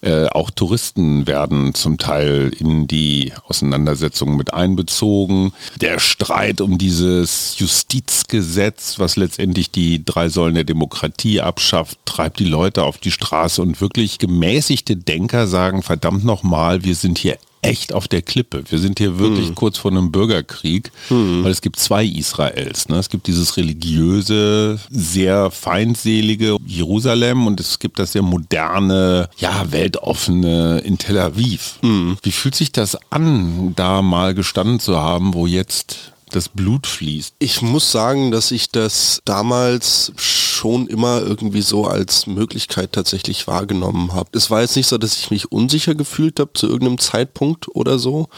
Äh, 0.00 0.26
auch 0.26 0.50
Touristen 0.50 1.26
werden 1.26 1.74
zum 1.74 1.98
Teil 1.98 2.52
in 2.56 2.86
die 2.86 3.32
Auseinandersetzung 3.48 4.36
mit 4.36 4.54
einbezogen. 4.54 5.52
Der 5.80 5.98
Streit 5.98 6.60
um 6.60 6.78
dieses 6.78 7.58
Justizgesetz, 7.58 8.98
was 8.98 9.16
letztendlich 9.16 9.70
die 9.70 10.04
drei 10.04 10.28
Säulen 10.28 10.54
der 10.54 10.64
Demokratie 10.64 11.40
abschafft, 11.40 11.98
treibt 12.04 12.38
die 12.38 12.44
Leute 12.44 12.84
auf 12.84 12.98
die 12.98 13.10
Straße 13.10 13.60
und 13.60 13.80
wirklich 13.80 14.18
gemäßigte 14.18 14.96
Denker 14.96 15.46
sagen, 15.46 15.82
verdammt 15.82 16.24
nochmal, 16.24 16.84
wir 16.84 16.94
sind 16.94 17.18
hier 17.18 17.38
echt 17.66 17.92
auf 17.92 18.08
der 18.08 18.22
Klippe. 18.22 18.62
Wir 18.68 18.78
sind 18.78 18.98
hier 18.98 19.18
wirklich 19.18 19.54
kurz 19.54 19.78
vor 19.78 19.90
einem 19.90 20.12
Bürgerkrieg, 20.12 20.90
weil 21.08 21.50
es 21.50 21.60
gibt 21.60 21.78
zwei 21.78 22.04
Israels. 22.04 22.88
Ne? 22.88 22.96
Es 22.96 23.08
gibt 23.08 23.26
dieses 23.26 23.56
religiöse, 23.56 24.78
sehr 24.90 25.50
feindselige 25.50 26.56
Jerusalem 26.66 27.46
und 27.46 27.60
es 27.60 27.78
gibt 27.78 27.98
das 27.98 28.12
sehr 28.12 28.22
moderne, 28.22 29.28
ja, 29.38 29.70
weltoffene 29.70 30.78
in 30.84 30.98
Tel 30.98 31.18
Aviv. 31.18 31.78
Wie 32.22 32.32
fühlt 32.32 32.54
sich 32.54 32.72
das 32.72 32.96
an, 33.10 33.72
da 33.76 34.02
mal 34.02 34.34
gestanden 34.34 34.80
zu 34.80 34.96
haben, 34.96 35.34
wo 35.34 35.46
jetzt 35.46 36.12
das 36.30 36.48
Blut 36.48 36.86
fließt? 36.86 37.34
Ich 37.38 37.62
muss 37.62 37.90
sagen, 37.92 38.30
dass 38.30 38.50
ich 38.50 38.70
das 38.70 39.20
damals 39.24 40.12
schon 40.16 40.45
immer 40.88 41.20
irgendwie 41.20 41.62
so 41.62 41.86
als 41.86 42.26
Möglichkeit 42.26 42.92
tatsächlich 42.92 43.46
wahrgenommen 43.46 44.12
habe. 44.14 44.30
Es 44.32 44.50
war 44.50 44.60
jetzt 44.60 44.76
nicht 44.76 44.86
so, 44.86 44.98
dass 44.98 45.18
ich 45.18 45.30
mich 45.30 45.52
unsicher 45.52 45.94
gefühlt 45.94 46.40
habe 46.40 46.52
zu 46.54 46.66
irgendeinem 46.66 46.98
Zeitpunkt 46.98 47.68
oder 47.68 47.98
so. 47.98 48.28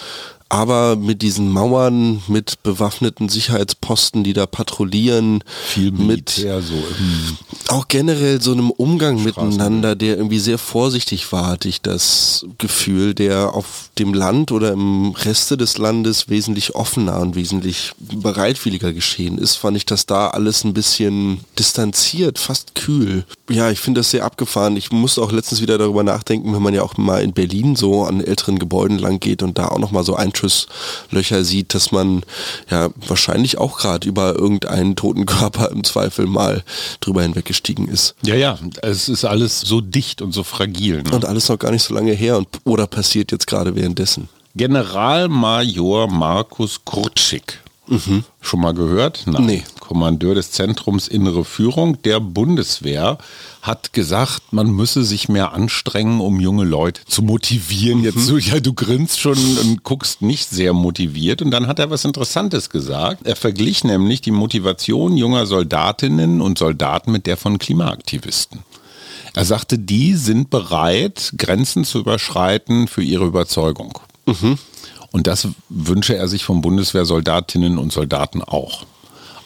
Aber 0.49 0.97
mit 0.97 1.23
diesen 1.23 1.51
Mauern, 1.51 2.23
mit 2.27 2.63
bewaffneten 2.63 3.29
Sicherheitsposten, 3.29 4.25
die 4.25 4.33
da 4.33 4.47
patrouillieren, 4.47 5.45
Viel 5.67 5.91
mit 5.91 6.01
Militär 6.01 6.63
so 6.63 6.75
im 6.75 7.37
auch 7.69 7.89
generell 7.89 8.41
so 8.41 8.53
einem 8.53 8.71
Umgang 8.71 9.23
miteinander, 9.23 9.95
der 9.95 10.17
irgendwie 10.17 10.39
sehr 10.39 10.59
vorsichtig 10.59 11.31
war, 11.33 11.47
hatte 11.47 11.69
ich 11.69 11.83
das 11.83 12.47
Gefühl, 12.57 13.15
der 13.15 13.55
auf 13.55 13.91
dem 13.99 14.15
Land 14.15 14.53
oder 14.53 14.73
im 14.73 15.11
Reste 15.11 15.57
des 15.57 15.77
Landes 15.77 16.29
wesentlich 16.29 16.75
offener 16.75 17.21
und 17.21 17.35
wesentlich 17.35 17.93
bereitwilliger 17.99 18.93
geschehen 18.93 19.39
ist, 19.39 19.57
fand 19.57 19.77
ich 19.77 19.85
das 19.85 20.07
da 20.07 20.29
alles 20.29 20.65
ein 20.65 20.73
bisschen 20.73 21.41
distanziert, 21.59 22.39
fast 22.39 22.75
kühl. 22.75 23.25
Ja, 23.51 23.71
ich 23.71 23.81
finde 23.81 24.01
das 24.01 24.11
sehr 24.11 24.25
abgefahren. 24.25 24.77
Ich 24.77 24.91
muss 24.91 25.19
auch 25.19 25.33
letztens 25.33 25.61
wieder 25.61 25.77
darüber 25.77 26.03
nachdenken, 26.03 26.55
wenn 26.55 26.63
man 26.63 26.75
ja 26.75 26.83
auch 26.83 26.97
mal 26.97 27.23
in 27.23 27.33
Berlin 27.33 27.77
so 27.77 28.05
an 28.05 28.23
älteren 28.23 28.59
Gebäuden 28.59 28.99
lang 28.99 29.21
geht 29.21 29.43
und 29.43 29.59
da 29.59 29.69
auch 29.69 29.79
nochmal 29.79 30.05
so 30.05 30.15
Einschusslöcher 30.39 31.45
sieht, 31.45 31.75
dass 31.75 31.93
man 31.93 32.23
ja 32.71 32.91
wahrscheinlich 33.07 33.59
auch 33.59 33.79
gerade 33.79 34.09
über 34.09 34.35
irgendeinen 34.35 34.97
toten 34.97 35.27
Körper 35.27 35.71
im 35.71 35.85
Zweifel 35.85 36.27
mal 36.27 36.63
drüber 37.01 37.23
hinweggestiegen 37.23 37.89
ist. 37.89 38.15
Ja, 38.23 38.35
ja, 38.35 38.59
es 38.83 39.09
ist 39.09 39.25
alles 39.25 39.61
so 39.61 39.81
dicht 39.81 40.23
und 40.23 40.33
so 40.33 40.43
fragil. 40.43 41.03
Ne? 41.03 41.11
Und 41.11 41.25
alles 41.25 41.49
noch 41.49 41.59
gar 41.59 41.71
nicht 41.71 41.83
so 41.83 41.95
lange 41.95 42.13
her 42.13 42.37
und 42.39 42.49
oder 42.65 42.87
passiert 42.87 43.33
jetzt 43.33 43.47
gerade 43.47 43.75
währenddessen. 43.75 44.29
Generalmajor 44.55 46.09
Markus 46.09 46.81
Kurczyk 46.85 47.61
Schon 48.41 48.61
mal 48.61 48.75
gehört? 48.75 49.23
Nein. 49.27 49.47
Nee. 49.47 49.65
Kommandeur 49.81 50.35
des 50.35 50.51
Zentrums 50.51 51.09
Innere 51.09 51.45
Führung 51.45 52.01
der 52.03 52.21
Bundeswehr 52.21 53.19
hat 53.63 53.93
gesagt, 53.95 54.53
man 54.53 54.71
müsse 54.71 55.03
sich 55.03 55.29
mehr 55.29 55.53
anstrengen, 55.53 56.21
um 56.21 56.41
junge 56.41 56.65
Leute 56.65 57.01
zu 57.07 57.23
motivieren. 57.23 58.05
Jetzt 58.05 58.27
so, 58.27 58.37
ja, 58.37 58.61
du 58.61 58.75
grinst 58.75 59.19
schon 59.19 59.39
und 59.59 59.83
guckst 59.85 60.21
nicht 60.21 60.51
sehr 60.51 60.75
motiviert. 60.75 61.41
Und 61.41 61.51
dann 61.51 61.67
hat 61.67 61.79
er 61.79 61.91
was 61.91 62.05
Interessantes 62.05 62.69
gesagt. 62.71 63.27
Er 63.27 63.37
verglich 63.37 63.85
nämlich 63.85 64.21
die 64.21 64.31
Motivation 64.31 65.17
junger 65.17 65.47
Soldatinnen 65.47 66.41
und 66.41 66.59
Soldaten 66.59 67.11
mit 67.13 67.27
der 67.27 67.37
von 67.37 67.59
Klimaaktivisten. 67.59 68.61
Er 69.35 69.45
sagte, 69.45 69.79
die 69.79 70.15
sind 70.15 70.51
bereit, 70.51 71.33
Grenzen 71.39 71.85
zu 71.85 72.01
überschreiten 72.01 72.89
für 72.89 73.03
ihre 73.03 73.25
Überzeugung. 73.25 73.99
Und 75.11 75.27
das 75.27 75.49
wünsche 75.69 76.17
er 76.17 76.29
sich 76.29 76.45
von 76.45 76.61
Bundeswehrsoldatinnen 76.61 77.79
und 77.79 77.93
Soldaten 77.93 78.43
auch. 78.43 78.85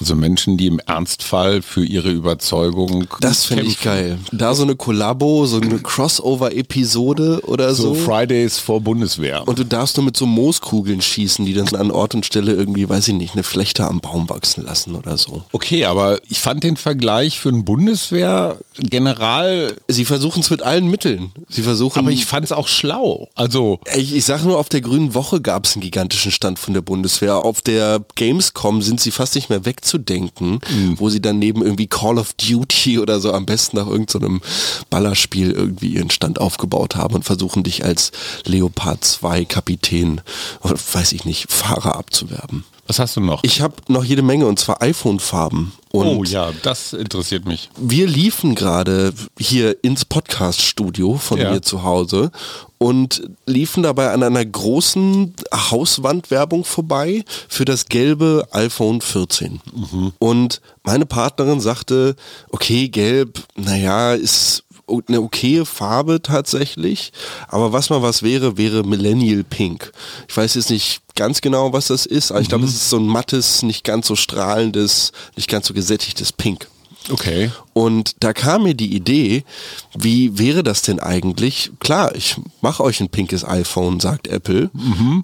Also 0.03 0.17
Menschen, 0.17 0.57
die 0.57 0.67
im 0.67 0.81
Ernstfall 0.81 1.63
für 1.63 1.85
ihre 1.85 2.11
Überzeugung 2.11 3.07
Das 3.21 3.45
finde 3.45 3.67
ich 3.67 3.81
geil. 3.81 4.19
Da 4.33 4.53
so 4.53 4.65
eine 4.65 4.75
Kollabo, 4.75 5.47
so 5.47 5.61
eine 5.61 5.79
Crossover-Episode 5.79 7.43
oder 7.47 7.73
So 7.73 7.95
so. 7.95 7.97
Fridays 8.01 8.59
vor 8.59 8.81
Bundeswehr. 8.81 9.47
Und 9.47 9.61
du 9.61 9.65
darfst 9.65 9.97
nur 9.97 10.05
mit 10.05 10.17
so 10.17 10.27
Mooskugeln 10.27 11.01
schießen, 11.01 11.47
die 11.47 11.55
dann 11.55 11.69
an 11.77 11.93
Ort 11.93 12.17
und 12.17 12.27
Stelle 12.27 12.53
irgendwie, 12.53 12.89
weiß 12.89 13.07
ich 13.07 13.15
nicht, 13.15 13.35
eine 13.35 13.45
Flechte 13.45 13.87
am 13.87 14.01
Baum 14.01 14.29
wachsen 14.29 14.65
lassen 14.65 14.97
oder 14.97 15.17
so. 15.17 15.45
Okay, 15.53 15.85
aber 15.85 16.19
ich 16.29 16.41
fand 16.41 16.65
den 16.65 16.77
Vergleich 16.77 17.39
für 17.39 17.51
einen 17.51 17.65
Bundeswehrgeneral, 17.65 19.77
Sie 19.87 20.05
versuchen 20.05 20.41
es 20.41 20.51
mit 20.51 20.63
allen 20.63 20.91
Mitteln. 20.91 21.31
Sie 21.49 21.63
versuchen. 21.63 22.01
aber 22.01 22.11
ich 22.11 22.27
fand 22.27 22.45
es 22.45 22.51
auch 22.51 22.67
schlau. 22.67 23.29
Also 23.37 23.79
Ich, 23.95 24.17
ich 24.17 24.25
sag 24.25 24.43
nur, 24.43 24.59
auf 24.59 24.69
der 24.69 24.81
Grünen 24.81 25.15
Woche 25.15 25.41
gab 25.41 25.67
es 25.67 25.75
einen 25.77 25.83
gigantischen 25.83 26.33
Stand 26.33 26.59
von 26.59 26.75
der 26.75 26.81
Bundeswehr. 26.81 27.45
Auf 27.45 27.63
der 27.63 28.01
Gamescom 28.17 28.83
sind 28.83 29.01
sie 29.01 29.13
fast 29.13 29.37
nicht 29.37 29.49
mehr 29.49 29.65
wegzudenken, 29.65 29.92
wo 30.97 31.09
sie 31.09 31.21
dann 31.21 31.39
neben 31.39 31.63
irgendwie 31.63 31.87
Call 31.87 32.19
of 32.19 32.33
Duty 32.35 32.99
oder 32.99 33.21
so 33.21 33.33
am 33.33 33.47
besten 33.47 33.77
nach 33.77 33.87
irgendeinem 33.87 34.41
Ballerspiel 34.91 35.51
irgendwie 35.51 35.95
ihren 35.95 36.11
Stand 36.11 36.41
aufgebaut 36.41 36.97
haben 36.97 37.15
und 37.15 37.25
versuchen 37.25 37.63
dich 37.63 37.85
als 37.85 38.13
Leopard 38.45 39.05
2 39.05 39.45
Kapitän 39.45 40.21
oder 40.63 40.77
weiß 40.93 41.13
ich 41.13 41.25
nicht, 41.25 41.51
Fahrer 41.51 41.97
abzuwerben. 41.97 42.65
Was 42.93 42.99
hast 42.99 43.17
du 43.17 43.21
noch? 43.21 43.41
Ich 43.43 43.63
habe 43.63 43.75
noch 43.89 44.05
jede 44.05 44.21
Menge 44.21 44.47
und 44.47 44.59
zwar 44.59 44.83
iPhone-Farben. 44.83 45.73
Und 45.93 46.07
oh 46.09 46.25
ja, 46.25 46.51
das 46.63 46.93
interessiert 46.93 47.47
mich. 47.47 47.71
wir 47.79 48.07
liefen 48.07 48.55
gerade 48.55 49.15
hier 49.39 49.83
ins 49.83 50.05
Podcast-Studio 50.05 51.17
von 51.17 51.39
Ja. 51.39 51.53
mir 51.53 51.63
zu 51.63 51.85
Hause 51.85 52.31
und 52.77 53.23
liefen 53.47 53.83
dabei 53.83 54.11
an 54.13 54.23
einer 54.23 54.45
großen 54.45 55.33
Hauswandwerbung 55.71 56.65
vorbei 56.65 57.25
für 57.49 57.65
das 57.65 57.87
gelbe 57.87 58.47
iPhone 58.53 59.01
14. 59.01 59.61
Und 60.19 60.61
meine 60.83 61.07
Partnerin 61.07 61.61
sagte, 61.61 62.15
okay, 62.51 62.89
gelb, 62.91 63.43
naja, 63.57 64.13
ist 64.13 64.65
eine 64.89 65.21
okaye 65.21 65.65
Farbe 65.65 66.21
tatsächlich, 66.23 67.13
aber 67.49 67.73
was 67.73 67.91
mal 67.91 68.03
was 68.03 68.23
wäre, 68.23 68.57
wäre 68.57 68.83
Millennial 68.85 69.45
Pink. 69.45 69.93
Ich 70.29 70.37
weiß 70.37 70.55
jetzt 70.55 70.71
nicht 70.71 71.03
ganz 71.15 71.41
genau, 71.41 71.73
was 71.73 71.89
das 71.89 72.07
ist, 72.07 72.31
aber 72.31 72.41
ich 72.41 72.49
glaube, 72.49 72.65
es 72.65 72.75
ist 72.75 72.91
so 72.91 72.99
ein 72.99 73.07
mattes, 73.07 73.63
nicht 73.63 73.85
ganz 73.85 74.07
so 74.07 74.17
strahlendes, 74.17 75.13
nicht 75.37 75.49
ganz 75.49 75.67
so 75.67 75.75
gesättigtes 75.75 76.33
Pink. 76.33 76.69
Okay. 77.11 77.51
Und 77.73 78.17
da 78.21 78.33
kam 78.33 78.65
mir 78.65 78.75
die 78.75 78.95
Idee, 78.95 79.45
wie 79.97 80.39
wäre 80.39 80.63
das 80.63 80.83
denn 80.83 81.01
eigentlich? 81.01 81.71
Klar, 81.81 82.15
ich 82.15 82.37
mache 82.61 82.83
euch 82.85 83.01
ein 83.01 83.09
pinkes 83.09 83.45
iPhone, 83.47 83.99
sagt 83.99 84.29
Apple, 84.29 84.71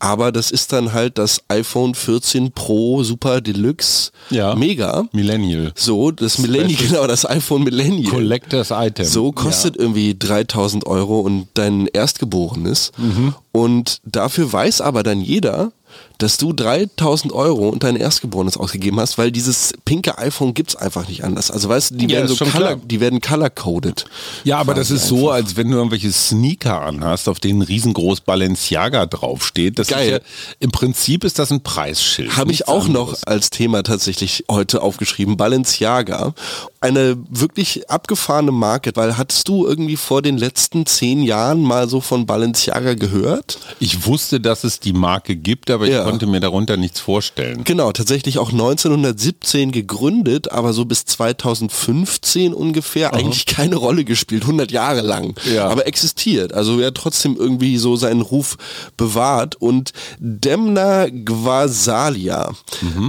aber 0.01 0.33
das 0.33 0.51
ist 0.51 0.73
dann 0.73 0.93
halt 0.93 1.19
das 1.19 1.43
iPhone 1.49 1.95
14 1.95 2.53
Pro 2.53 3.03
Super 3.03 3.41
Deluxe 3.41 4.11
Ja. 4.31 4.55
Mega. 4.55 5.05
Millennial. 5.13 5.73
So, 5.75 6.11
das 6.11 6.39
Millennial, 6.39 6.79
genau, 6.89 7.07
das 7.07 7.29
iPhone 7.29 7.65
Millennial. 7.65 8.11
Collectors 8.13 8.71
Item. 8.71 9.05
So 9.05 9.33
kostet 9.33 9.77
irgendwie 9.77 10.17
3000 10.19 10.87
Euro 10.87 11.21
und 11.21 11.49
dein 11.55 11.87
Erstgeborenes. 11.87 12.93
Und 13.53 13.99
dafür 14.05 14.51
weiß 14.53 14.81
aber 14.81 15.03
dann 15.03 15.21
jeder, 15.21 15.73
dass 16.19 16.37
du 16.37 16.53
3000 16.53 17.33
Euro 17.33 17.69
und 17.69 17.85
dein 17.85 17.95
Erstgeborenes 17.95 18.57
ausgegeben 18.57 18.99
hast, 18.99 19.19
weil 19.19 19.31
dieses 19.31 19.73
pinke 19.85 20.19
iPhone 20.19 20.53
gibt's 20.53 20.75
einfach 20.75 21.07
nicht 21.09 21.23
anders. 21.23 21.51
Also 21.53 21.69
weißt 21.69 21.93
du, 21.93 21.95
die 21.95 22.07
Ja, 22.07 22.19
werden 22.19 22.29
so 22.29 22.45
color, 22.45 22.51
klar. 22.51 22.77
die 22.85 22.99
werden 23.01 23.21
color-coded. 23.21 24.05
Ja, 24.43 24.59
aber 24.59 24.75
das 24.75 24.91
ist 24.91 25.07
so, 25.07 25.31
als 25.31 25.57
wenn 25.57 25.71
du 25.71 25.77
irgendwelche 25.77 26.11
Sneaker 26.11 26.83
anhast, 26.83 27.29
auf 27.29 27.39
denen 27.39 27.63
riesengroß 27.63 28.23
Balenciaga 28.23 29.07
draufsteht. 29.07 29.79
Das 29.79 29.87
Geil. 29.89 30.11
Ja, 30.11 30.19
Im 30.59 30.73
Prinzip 30.73 31.23
ist 31.23 31.39
das 31.39 31.53
ein 31.53 31.63
Preisschild. 31.63 32.37
Habe 32.37 32.51
ich 32.51 32.67
auch 32.67 32.89
noch 32.89 33.09
anderes. 33.09 33.25
als 33.25 33.51
Thema 33.51 33.83
tatsächlich 33.85 34.45
heute 34.51 34.83
aufgeschrieben. 34.83 35.37
Balenciaga. 35.37 36.35
Eine 36.81 37.17
wirklich 37.31 37.91
abgefahrene 37.91 38.53
Marke, 38.53 38.91
weil 38.95 39.17
hattest 39.19 39.49
du 39.49 39.67
irgendwie 39.67 39.97
vor 39.97 40.23
den 40.23 40.37
letzten 40.39 40.87
zehn 40.87 41.23
Jahren 41.23 41.63
mal 41.63 41.89
so 41.89 42.01
von 42.01 42.27
Balenciaga 42.27 42.95
gehört? 42.95 43.59
Ich 43.81 44.05
wusste, 44.07 44.41
dass 44.41 44.65
es 44.65 44.81
die 44.81 44.93
Marke 44.93 45.37
gibt, 45.37 45.71
aber 45.71 45.88
Ja. 45.89 46.01
ich 46.01 46.05
konnte 46.05 46.27
mir 46.27 46.41
darunter 46.41 46.77
nichts 46.77 47.01
vorstellen. 47.01 47.65
Genau, 47.65 47.93
tatsächlich 47.93 48.39
auch 48.39 48.53
1917 48.53 49.73
gegründet, 49.73 50.53
aber 50.53 50.73
so 50.73 50.85
bis 50.85 51.05
2015 51.05 52.55
ungefähr 52.55 53.15
eigentlich 53.15 53.47
keine 53.47 53.77
Rolle 53.77 54.05
gespielt, 54.05 54.43
100 54.43 54.71
Jahre 54.71 55.01
lang. 55.01 55.35
Ja. 55.53 55.69
Aber 55.69 55.87
existiert, 55.87 56.53
also 56.53 56.81
er 56.81 56.89
hat 56.89 56.95
trotzdem 56.95 57.37
irgendwie 57.37 57.79
so 57.79 57.97
seinen 57.97 58.21
Ruf 58.21 58.57
bewahrt. 58.97 59.57
Und 59.57 59.93
Demna 60.19 61.09
Gvasalia, 61.09 62.53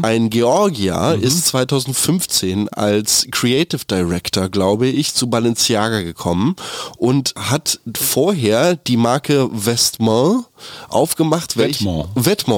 ein 0.01 0.29
Georgier, 0.29 1.17
ist 1.21 1.45
2015 1.47 2.69
als 2.69 3.27
Creative 3.31 3.81
Director, 3.89 4.49
glaube 4.49 4.87
ich, 4.87 5.13
zu 5.13 5.29
Balenciaga 5.29 6.01
gekommen 6.01 6.55
und 6.97 7.33
hat 7.35 7.79
vorher 7.97 8.75
die 8.75 8.97
Marke 8.97 9.49
Vestment 9.51 10.45
aufgemacht, 10.89 11.55
Vêtements. 11.55 12.07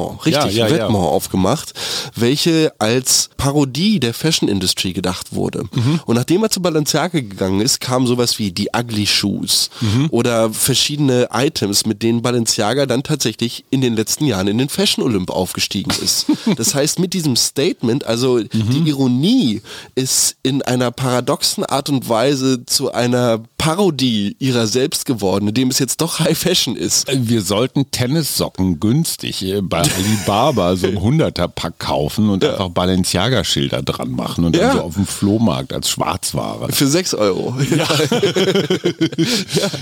Vêtements, 0.09 0.25
richtig, 0.25 0.55
Ja, 0.55 0.67
ja, 0.67 0.75
ja. 0.75 0.87
Vêtements 0.87 1.07
aufgemacht, 1.07 1.73
welche 2.15 2.73
als 2.79 3.29
Parodie 3.37 3.99
der 3.99 4.13
Fashion 4.13 4.49
Industry 4.49 4.93
gedacht 4.93 5.33
wurde. 5.33 5.63
Und 6.05 6.15
nachdem 6.15 6.43
er 6.43 6.49
zu 6.49 6.61
Balenciaga 6.61 7.19
gegangen 7.19 7.61
ist, 7.61 7.79
kam 7.79 8.05
sowas 8.07 8.37
wie 8.39 8.51
die 8.51 8.69
Ugly 8.77 9.07
Shoes 9.07 9.69
oder 10.09 10.51
verschiedene 10.51 11.29
Items, 11.33 11.85
mit 11.85 12.03
denen 12.03 12.21
Balenciaga 12.21 12.85
dann 12.85 13.03
tatsächlich 13.03 13.65
in 13.69 13.81
den 13.81 13.95
letzten 13.95 14.25
Jahren 14.25 14.47
in 14.47 14.57
den 14.57 14.69
Fashion 14.69 15.03
Olymp 15.03 15.29
aufgestiegen 15.29 15.91
ist. 16.03 16.25
Das 16.57 16.75
heißt, 16.75 16.99
mit 16.99 17.13
diesem 17.13 17.35
Statement, 17.35 18.05
also 18.05 18.39
die 18.39 18.89
Ironie 18.89 19.61
ist 19.95 20.35
in 20.43 20.61
einer 20.61 20.91
paradoxen 20.91 21.63
Art 21.65 21.89
und 21.89 22.07
Weise 22.09 22.65
zu 22.65 22.91
einer 22.93 23.41
Parodie 23.61 24.35
ihrer 24.39 24.65
selbst 24.65 25.05
geworden, 25.05 25.49
indem 25.49 25.69
es 25.69 25.77
jetzt 25.77 26.01
doch 26.01 26.19
High 26.19 26.35
Fashion 26.35 26.75
ist. 26.75 27.05
Wir 27.13 27.43
sollten 27.43 27.91
Tennissocken 27.91 28.79
günstig 28.79 29.43
äh, 29.43 29.61
bei 29.61 29.81
Alibaba 29.95 30.75
so 30.75 30.87
ein 30.87 30.97
100er 30.97 31.47
Pack 31.47 31.77
kaufen 31.77 32.31
und 32.31 32.43
einfach 32.43 32.69
Balenciaga-Schilder 32.69 33.83
dran 33.83 34.09
machen 34.09 34.45
und 34.45 34.55
Ja. 34.55 34.69
dann 34.69 34.77
so 34.77 34.83
auf 34.83 34.93
dem 34.95 35.05
Flohmarkt 35.05 35.73
als 35.73 35.89
Schwarzware. 35.91 36.71
Für 36.71 36.87
6 36.87 37.13
Euro. 37.13 37.55
Ja. 37.71 37.87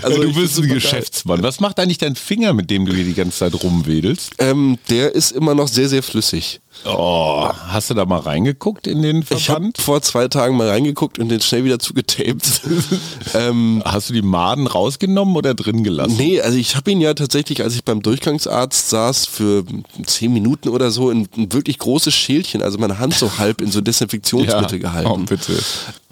Also 0.01 0.21
du 0.23 0.33
bist 0.33 0.57
ein 0.59 0.67
Geschäftsmann. 0.67 1.41
Was 1.43 1.59
macht 1.59 1.79
eigentlich 1.79 1.97
dein 1.97 2.15
Finger, 2.15 2.53
mit 2.53 2.69
dem 2.69 2.85
du 2.85 2.93
hier 2.93 3.05
die 3.05 3.13
ganze 3.13 3.37
Zeit 3.39 3.53
rumwedelst? 3.63 4.31
Ähm, 4.39 4.77
der 4.89 5.15
ist 5.15 5.31
immer 5.31 5.55
noch 5.55 5.67
sehr, 5.69 5.87
sehr 5.89 6.03
flüssig. 6.03 6.59
Oh, 6.85 7.49
hast 7.67 7.89
du 7.89 7.93
da 7.93 8.05
mal 8.05 8.19
reingeguckt 8.19 8.87
in 8.87 9.01
den 9.01 9.21
Ich 9.21 9.29
habe 9.31 9.39
Verband? 9.41 9.77
vor 9.79 10.01
zwei 10.01 10.27
Tagen 10.27 10.55
mal 10.55 10.69
reingeguckt 10.69 11.19
und 11.19 11.29
den 11.29 11.41
schnell 11.41 11.63
wieder 11.65 11.79
zugetaped. 11.79 12.61
ähm, 13.33 13.81
Hast 13.85 14.09
du 14.09 14.13
die 14.13 14.21
Maden 14.21 14.65
rausgenommen 14.67 15.35
oder 15.35 15.53
drin 15.53 15.83
gelassen? 15.83 16.15
nee, 16.17 16.39
also 16.41 16.57
ich 16.57 16.75
habe 16.75 16.89
ihn 16.91 17.01
ja 17.01 17.13
tatsächlich, 17.13 17.61
als 17.63 17.75
ich 17.75 17.83
beim 17.83 18.01
Durchgangsarzt 18.01 18.89
saß, 18.89 19.25
für 19.25 19.63
zehn 20.05 20.31
Minuten 20.33 20.69
oder 20.69 20.91
so 20.91 21.09
in 21.11 21.27
ein 21.37 21.51
wirklich 21.53 21.77
großes 21.79 22.13
Schälchen, 22.13 22.61
also 22.61 22.77
meine 22.77 22.97
Hand 22.99 23.13
so 23.13 23.37
halb 23.37 23.61
in 23.61 23.71
so 23.71 23.81
Desinfektionsmittel 23.81 24.79
gehalten. 24.79 25.09
Oh, 25.11 25.17
bitte. 25.17 25.53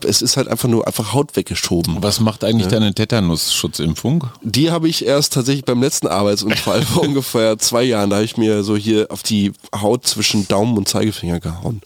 Es 0.06 0.22
ist 0.22 0.38
halt 0.38 0.48
einfach 0.48 0.70
nur 0.70 0.86
einfach 0.86 1.14
Haut 1.14 1.36
weggeschoben. 1.36 1.98
Was 2.02 2.20
macht 2.20 2.44
eigentlich 2.44 2.68
deine 2.68 2.94
Tetanus-Schutzimpfung? 2.94 4.26
Die 4.44 4.70
habe 4.70 4.88
ich 4.88 5.04
erst 5.04 5.34
tatsächlich 5.34 5.66
beim 5.66 5.82
letzten 5.82 6.06
Arbeitsunfall 6.08 6.82
vor 6.84 7.04
ungefähr 7.04 7.58
zwei 7.58 7.82
Jahren, 7.84 8.12
da 8.12 8.18
habe 8.18 8.26
ich 8.26 8.38
mir 8.38 8.64
so 8.64 8.76
hier 8.78 9.08
auf 9.10 9.24
die 9.24 9.54
Haut 9.76 10.06
zwischen 10.06 10.48
Daumen 10.48 10.78
und 10.78 10.88
Zeigefinger 10.88 11.40
gehauen. 11.40 11.82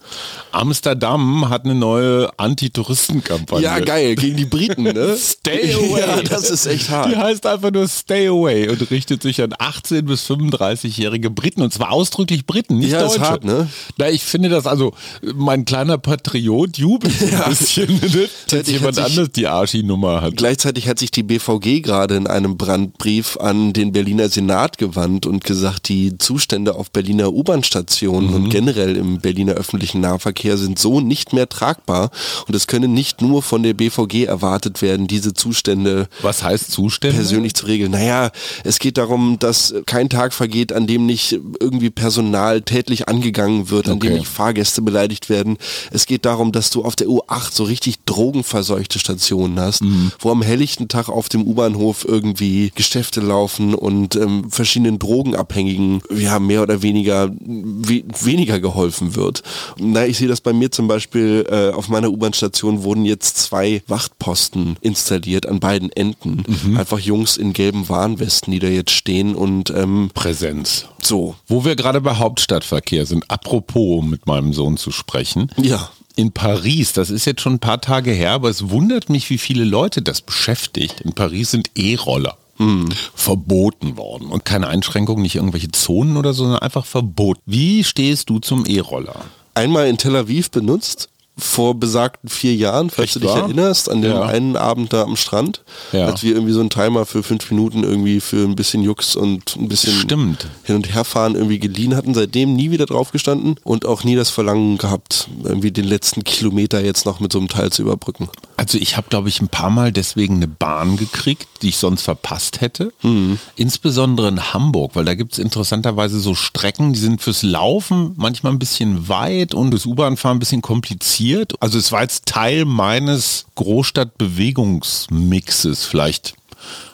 Amsterdam 0.52 1.48
hat 1.50 1.64
eine 1.64 1.74
neue 1.76 2.30
Anti-Touristenkampagne. 2.38 3.64
Ja, 3.64 3.80
geil, 3.80 4.16
gegen 4.16 4.36
die 4.36 4.46
Briten, 4.46 4.84
ne? 4.84 5.16
Stay 5.18 5.74
away. 5.74 6.02
Ja, 6.02 6.22
das 6.22 6.50
ist 6.50 6.66
echt 6.66 6.90
hart. 6.90 7.10
Die 7.12 7.16
heißt 7.16 7.46
einfach 7.46 7.72
nur 7.72 7.88
Stay 7.88 8.28
Away 8.28 8.68
und 8.70 8.92
richtet 8.92 9.22
sich 9.22 9.42
an 9.42 9.54
18- 9.54 10.02
bis 10.02 10.30
35-jährige 10.30 11.30
Briten 11.30 11.62
und 11.62 11.74
zwar 11.74 11.92
ausdrücklich 11.92 12.46
Briten, 12.46 12.80
nicht 12.80 12.92
Ja, 12.92 13.06
ist 13.06 13.16
Deutsche. 13.16 13.22
hart, 13.30 13.44
ne? 13.46 13.70
Na, 13.98 14.10
ich 14.10 14.24
finde 14.24 14.50
das 14.50 14.68
also, 14.68 14.94
mein 15.34 15.64
kleiner 15.64 15.98
Patriot 15.98 16.78
jubelt 16.78 17.14
so 17.18 17.26
ein 17.26 17.44
bisschen. 17.50 18.01
Jetzt 18.02 18.68
jemand 18.70 18.98
anders 19.00 19.32
die 19.32 19.48
Arschi-Nummer 19.48 20.22
hat. 20.22 20.36
Gleichzeitig 20.36 20.88
hat 20.88 21.00
sich 21.00 21.12
die 21.12 21.24
BVG 21.24 21.82
gerade 21.82 22.16
in 22.16 22.28
einem 22.28 22.58
Brandbrief 22.58 23.38
an 23.38 23.74
den 23.74 23.92
Berliner 23.92 24.30
Senat 24.30 24.78
gewandt 24.78 25.26
und 25.26 25.44
gesagt, 25.44 25.90
die 25.90 26.18
Zustände 26.18 26.76
auf 26.76 26.92
Berliner 26.92 27.32
U-Bahn-Stationen 27.32 28.30
mhm. 28.30 28.36
und 28.36 28.50
generell 28.50 28.96
im 28.96 29.20
Berliner 29.20 29.54
öffentlichen 29.54 30.02
Nahverkehr 30.02 30.58
sind 30.58 30.80
so 30.80 31.02
nicht 31.02 31.34
mehr 31.34 31.50
tragbar 31.50 32.12
und 32.48 32.56
es 32.56 32.68
könne 32.68 32.88
nicht 32.88 33.22
nur 33.22 33.42
von 33.42 33.64
der 33.64 33.74
BVG 33.74 34.26
erwartet 34.26 34.82
werden, 34.82 35.08
diese 35.08 35.34
Zustände. 35.34 36.08
Was 36.22 36.44
heißt 36.44 36.72
Zustände? 36.72 37.18
Persönlich 37.18 37.54
zu 37.54 37.66
regeln. 37.66 37.92
Naja, 37.92 38.32
es 38.64 38.80
geht 38.80 38.98
darum, 38.98 39.38
dass 39.40 39.74
kein 39.86 40.10
Tag 40.10 40.34
vergeht, 40.34 40.74
an 40.74 40.88
dem 40.88 41.06
nicht 41.06 41.40
irgendwie 41.60 41.90
Personal 41.90 42.62
tätlich 42.62 43.08
angegangen 43.08 43.70
wird, 43.70 43.88
an 43.88 43.96
okay. 43.96 44.10
dem 44.10 44.18
nicht 44.20 44.28
Fahrgäste 44.28 44.82
beleidigt 44.82 45.30
werden. 45.30 45.58
Es 45.92 46.06
geht 46.06 46.26
darum, 46.26 46.52
dass 46.52 46.70
du 46.70 46.84
auf 46.84 46.96
der 46.96 47.08
U8 47.08 47.54
so 47.54 47.64
richtig 47.64 47.91
drogenverseuchte 48.06 49.00
Stationen 49.00 49.60
hast, 49.60 49.84
mhm. 49.84 50.12
wo 50.20 50.32
am 50.32 50.42
helllichten 50.42 50.88
Tag 50.88 51.10
auf 51.10 51.30
dem 51.30 51.44
U-Bahnhof 51.44 52.06
irgendwie 52.08 52.72
Geschäfte 52.76 53.22
laufen 53.22 53.74
und 53.74 54.16
ähm, 54.16 54.50
verschiedenen 54.50 55.00
Drogenabhängigen 55.00 56.02
ja 56.16 56.40
mehr 56.40 56.62
oder 56.62 56.82
weniger 56.82 57.32
we 57.40 58.04
weniger 58.22 58.60
geholfen 58.60 59.16
wird. 59.16 59.44
Na, 59.78 60.06
ich 60.06 60.18
sehe 60.18 60.28
das 60.28 60.42
bei 60.42 60.54
mir 60.54 60.72
zum 60.72 60.88
Beispiel 60.88 61.46
äh, 61.50 61.70
auf 61.70 61.90
meiner 61.90 62.12
U-Bahn-Station 62.12 62.84
wurden 62.84 63.06
jetzt 63.06 63.38
zwei 63.38 63.82
Wachtposten 63.88 64.78
installiert 64.82 65.46
an 65.46 65.60
beiden 65.60 65.92
Enden. 65.92 66.44
Mhm. 66.48 66.78
Einfach 66.78 67.00
Jungs 67.00 67.38
in 67.38 67.54
gelben 67.54 67.90
Warnwesten, 67.90 68.52
die 68.52 68.60
da 68.60 68.68
jetzt 68.68 68.92
stehen 68.92 69.36
und 69.36 69.70
ähm, 69.72 70.12
Präsenz. 70.14 70.86
So. 71.02 71.36
Wo 71.48 71.66
wir 71.66 71.76
gerade 71.76 72.02
bei 72.02 72.16
Hauptstadtverkehr 72.16 73.06
sind, 73.06 73.30
apropos 73.30 74.04
mit 74.04 74.28
meinem 74.28 74.54
Sohn 74.54 74.78
zu 74.78 74.92
sprechen. 74.92 75.50
Ja 75.58 75.90
in 76.22 76.32
Paris, 76.32 76.94
das 76.94 77.10
ist 77.10 77.26
jetzt 77.26 77.42
schon 77.42 77.56
ein 77.56 77.60
paar 77.60 77.82
Tage 77.82 78.12
her, 78.12 78.32
aber 78.32 78.50
es 78.50 78.70
wundert 78.70 79.10
mich, 79.10 79.30
wie 79.32 79.40
viele 79.40 79.64
Leute 79.64 80.04
das 80.04 80.22
beschäftigt. 80.22 81.02
In 81.02 81.14
Paris 81.14 81.50
sind 81.50 81.72
E-Roller 81.76 82.38
hm. 82.58 82.90
verboten 83.16 83.98
worden 83.98 84.28
und 84.28 84.46
keine 84.46 84.68
Einschränkungen, 84.68 85.24
nicht 85.24 85.36
irgendwelche 85.36 85.72
Zonen 85.72 86.18
oder 86.18 86.34
so, 86.34 86.44
sondern 86.44 86.62
einfach 86.62 86.86
verboten. 86.86 87.42
Wie 87.48 87.84
stehst 87.84 88.30
du 88.30 88.38
zum 88.38 88.68
E-Roller? 88.68 89.16
Einmal 89.56 89.88
in 89.88 89.98
Tel 89.98 90.16
Aviv 90.16 90.52
benutzt 90.52 91.10
vor 91.42 91.76
besagten 91.76 92.30
vier 92.30 92.56
Jahren, 92.56 92.90
falls 92.90 93.08
Echt 93.08 93.16
du 93.16 93.20
dich 93.22 93.30
wahr? 93.30 93.44
erinnerst, 93.44 93.90
an 93.90 94.02
dem 94.02 94.12
ja. 94.12 94.22
einen 94.22 94.56
Abend 94.56 94.94
da 94.94 95.04
am 95.04 95.16
Strand, 95.16 95.64
ja. 95.92 96.06
als 96.06 96.22
wir 96.22 96.34
irgendwie 96.34 96.54
so 96.54 96.60
einen 96.60 96.70
Timer 96.70 97.06
für 97.06 97.24
fünf 97.24 97.50
Minuten 97.50 97.84
irgendwie 97.84 98.20
für 98.22 98.44
ein 98.44 98.56
bisschen 98.56 98.84
Jux 98.84 99.16
und 99.16 99.56
ein 99.58 99.68
bisschen 99.68 99.94
Stimmt. 99.94 100.48
hin 100.64 100.76
und 100.76 100.94
her 100.94 101.04
fahren 101.04 101.36
irgendwie 101.36 101.60
geliehen 101.60 101.96
hatten, 101.96 102.14
seitdem 102.14 102.56
nie 102.56 102.70
wieder 102.72 102.86
drauf 102.86 103.12
gestanden 103.12 103.56
und 103.64 103.86
auch 103.86 104.04
nie 104.04 104.16
das 104.16 104.30
Verlangen 104.30 104.78
gehabt, 104.78 105.30
irgendwie 105.44 105.72
den 105.72 105.86
letzten 105.86 106.24
Kilometer 106.24 106.84
jetzt 106.84 107.06
noch 107.06 107.20
mit 107.20 107.32
so 107.32 107.40
einem 107.40 107.48
Teil 107.48 107.72
zu 107.72 107.82
überbrücken. 107.82 108.30
Also 108.62 108.78
ich 108.78 108.96
habe, 108.96 109.10
glaube 109.10 109.28
ich, 109.28 109.42
ein 109.42 109.48
paar 109.48 109.72
Mal 109.72 109.92
deswegen 109.92 110.36
eine 110.36 110.48
Bahn 110.48 110.96
gekriegt, 110.96 111.48
die 111.64 111.70
ich 111.70 111.78
sonst 111.78 112.04
verpasst 112.04 112.62
hätte. 112.62 112.94
Mhm. 113.02 113.40
Insbesondere 113.56 114.28
in 114.28 114.54
Hamburg, 114.54 114.92
weil 114.94 115.04
da 115.04 115.16
gibt 115.16 115.34
es 115.34 115.40
interessanterweise 115.40 116.20
so 116.20 116.36
Strecken, 116.36 116.94
die 116.94 117.00
sind 117.00 117.24
fürs 117.24 117.42
Laufen 117.42 118.14
manchmal 118.18 118.54
ein 118.54 118.60
bisschen 118.60 119.10
weit 119.10 119.56
und 119.56 119.74
das 119.74 119.88
U-Bahn-Fahren 119.88 120.38
ein 120.38 120.40
bisschen 120.40 120.62
kompliziert. 120.62 121.56
Also 121.60 121.80
es 121.80 121.92
war 121.92 122.04
jetzt 122.04 122.28
Teil 122.28 122.66
meines 122.66 123.48
Großstadtbewegungsmixes, 123.56 125.86
vielleicht 125.86 126.36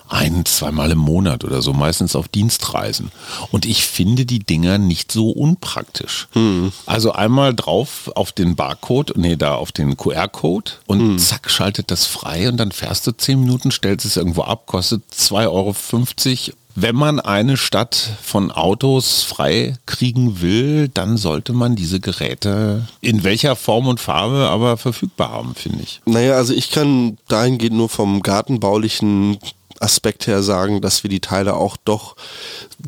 ein, 0.09 0.45
zweimal 0.45 0.91
im 0.91 0.99
Monat 0.99 1.43
oder 1.43 1.61
so, 1.61 1.73
meistens 1.73 2.15
auf 2.15 2.27
Dienstreisen. 2.27 3.11
Und 3.51 3.65
ich 3.65 3.83
finde 3.83 4.25
die 4.25 4.39
Dinger 4.39 4.77
nicht 4.77 5.11
so 5.11 5.29
unpraktisch. 5.29 6.27
Hm. 6.33 6.71
Also 6.85 7.11
einmal 7.11 7.53
drauf 7.53 8.11
auf 8.15 8.31
den 8.31 8.55
Barcode, 8.55 9.13
nee, 9.17 9.35
da 9.35 9.55
auf 9.55 9.71
den 9.71 9.97
QR-Code 9.97 10.71
und 10.85 10.99
hm. 10.99 11.19
zack, 11.19 11.49
schaltet 11.49 11.91
das 11.91 12.05
frei 12.05 12.49
und 12.49 12.57
dann 12.57 12.71
fährst 12.71 13.07
du 13.07 13.11
zehn 13.11 13.39
Minuten, 13.39 13.71
stellst 13.71 14.05
es 14.05 14.17
irgendwo 14.17 14.43
ab, 14.43 14.65
kostet 14.65 15.03
2,50 15.13 15.47
Euro 15.49 15.73
wenn 16.79 16.95
man 16.95 17.19
eine 17.19 17.57
Stadt 17.57 17.95
von 18.21 18.51
Autos 18.51 19.23
frei 19.23 19.77
kriegen 19.87 20.41
will, 20.41 20.89
dann 20.89 21.17
sollte 21.17 21.51
man 21.51 21.75
diese 21.75 21.99
Geräte 21.99 22.87
in 23.01 23.23
welcher 23.23 23.55
Form 23.55 23.87
und 23.87 23.99
Farbe 23.99 24.47
aber 24.47 24.77
verfügbar 24.77 25.31
haben, 25.31 25.55
finde 25.55 25.81
ich. 25.81 26.01
Naja, 26.05 26.35
also 26.35 26.53
ich 26.53 26.69
kann 26.69 27.17
dahingehend 27.27 27.75
nur 27.75 27.89
vom 27.89 28.21
gartenbaulichen 28.21 29.39
Aspekt 29.79 30.27
her 30.27 30.43
sagen, 30.43 30.81
dass 30.81 31.03
wir 31.03 31.09
die 31.09 31.19
Teile 31.19 31.55
auch 31.55 31.77
doch 31.77 32.15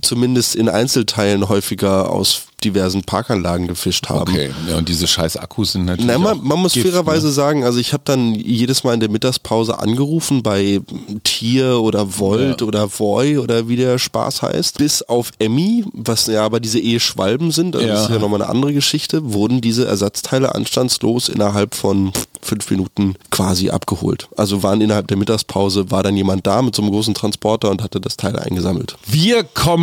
zumindest 0.02 0.56
in 0.56 0.70
Einzelteilen 0.70 1.50
häufiger 1.50 2.10
aus 2.10 2.44
diversen 2.64 3.04
Parkanlagen 3.04 3.68
gefischt 3.68 4.10
haben. 4.10 4.34
Okay, 4.34 4.52
ja, 4.68 4.78
und 4.78 4.90
diese 4.90 5.08
scheiß 5.08 5.38
Akkus 5.38 5.74
sind 5.74 5.86
natürlich. 5.86 6.12
Na, 6.12 6.18
man, 6.18 6.44
man 6.44 6.60
muss 6.60 6.74
Gift, 6.74 6.88
fairerweise 6.88 7.28
ne? 7.28 7.34
sagen, 7.34 7.64
also 7.64 7.80
ich 7.80 7.94
habe 7.94 8.04
dann 8.06 8.36
jedes 8.36 8.84
Mal 8.84 8.94
in 8.94 9.00
der 9.00 9.10
Mittagspause 9.10 9.80
angerufen 9.80 10.44
bei 10.44 10.82
Tier 11.24 11.80
oder 11.80 12.20
Volt 12.20 12.62
ja. 12.62 12.68
oder 12.68 12.90
Voy 13.00 13.38
oder 13.38 13.68
wie 13.68 13.78
der 13.78 13.98
Spaß 13.98 14.42
heißt. 14.42 14.78
Bis 14.78 15.02
auf 15.02 15.32
Emmy, 15.40 15.86
was 15.94 16.28
ja 16.28 16.44
aber 16.44 16.60
diese 16.60 16.80
E-Schwalben 16.80 17.52
sind, 17.52 17.76
also 17.76 17.88
ja. 17.88 17.94
das 17.94 18.04
ist 18.04 18.10
ja 18.10 18.20
nochmal 18.20 18.42
eine 18.42 18.52
andere 18.52 18.74
Geschichte, 18.74 19.34
wurden 19.34 19.62
diese 19.62 19.88
Ersatzteile 19.88 20.54
anstandslos 20.54 21.30
innerhalb 21.30 21.76
von 21.76 22.12
fünf 22.42 22.70
Minuten 22.72 23.16
quasi 23.32 23.70
abgeholt. 23.70 24.28
Also 24.36 24.64
waren 24.64 24.82
innerhalb 24.82 25.08
der 25.08 25.18
Mittagspause, 25.18 25.92
war 25.92 26.04
dann 26.04 26.16
jemand 26.16 26.48
da 26.48 26.62
mit 26.62 26.76
so 26.76 26.82
einem 26.82 26.92
großen 26.92 27.14
Transporter 27.14 27.70
und 27.70 27.84
hatte 27.84 28.00
das 28.00 28.18
Teil 28.18 28.38
eingesammelt. 28.38 28.98
Wir 29.06 29.44
kommen 29.44 29.79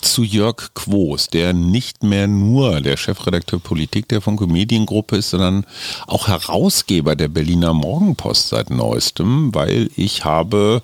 zu 0.00 0.22
Jörg 0.22 0.70
Quos, 0.74 1.26
der 1.26 1.52
nicht 1.52 2.02
mehr 2.02 2.12
mehr 2.12 2.28
nur 2.28 2.82
der 2.82 2.98
Chefredakteur 2.98 3.58
Politik 3.58 4.06
der 4.08 4.20
Funke 4.20 4.46
Mediengruppe 4.46 5.16
ist, 5.16 5.30
sondern 5.30 5.64
auch 6.06 6.28
Herausgeber 6.28 7.16
der 7.16 7.28
Berliner 7.28 7.72
Morgenpost 7.72 8.48
seit 8.48 8.68
neuestem, 8.68 9.54
weil 9.54 9.88
ich 9.96 10.26
habe 10.26 10.82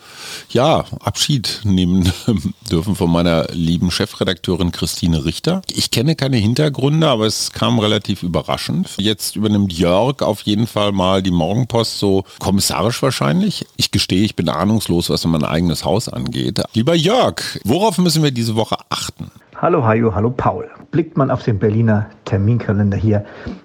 ja 0.48 0.86
Abschied 1.00 1.60
nehmen 1.64 2.10
dürfen 2.70 2.96
von 2.96 3.10
meiner 3.10 3.48
lieben 3.52 3.90
Chefredakteurin 3.90 4.72
Christine 4.72 5.26
Richter. 5.26 5.60
Ich 5.70 5.90
kenne 5.90 6.16
keine 6.16 6.38
Hintergründe, 6.38 7.08
aber 7.08 7.26
es 7.26 7.52
kam 7.52 7.78
relativ 7.78 8.22
überraschend. 8.22 8.88
Jetzt 8.96 9.36
übernimmt 9.36 9.74
Jörg 9.74 10.22
auf 10.22 10.40
jeden 10.42 10.66
Fall 10.66 10.92
mal 10.92 11.22
die 11.22 11.30
Morgenpost 11.30 11.98
so 11.98 12.24
kommissarisch 12.38 13.02
wahrscheinlich. 13.02 13.66
Ich 13.76 13.90
gestehe, 13.90 14.24
ich 14.24 14.34
bin 14.34 14.48
ahnungslos, 14.48 15.10
was 15.10 15.26
mein 15.26 15.44
eigenes 15.44 15.84
Haus 15.84 16.08
angeht. 16.08 16.62
Lieber 16.72 16.94
Jörg, 16.94 17.60
worauf 17.64 17.98
müssen 17.98 18.22
wir 18.22 18.30
diese 18.30 18.47
Woche 18.56 18.76
achten? 18.90 19.30
Hallo 19.56 19.84
Hajo, 19.84 20.14
hallo 20.14 20.30
Paul. 20.30 20.68
Blickt 20.92 21.16
man 21.16 21.30
auf 21.30 21.42
den 21.42 21.58
Berliner 21.58 22.06
Terminkalender 22.24 22.96
hier 22.96 23.24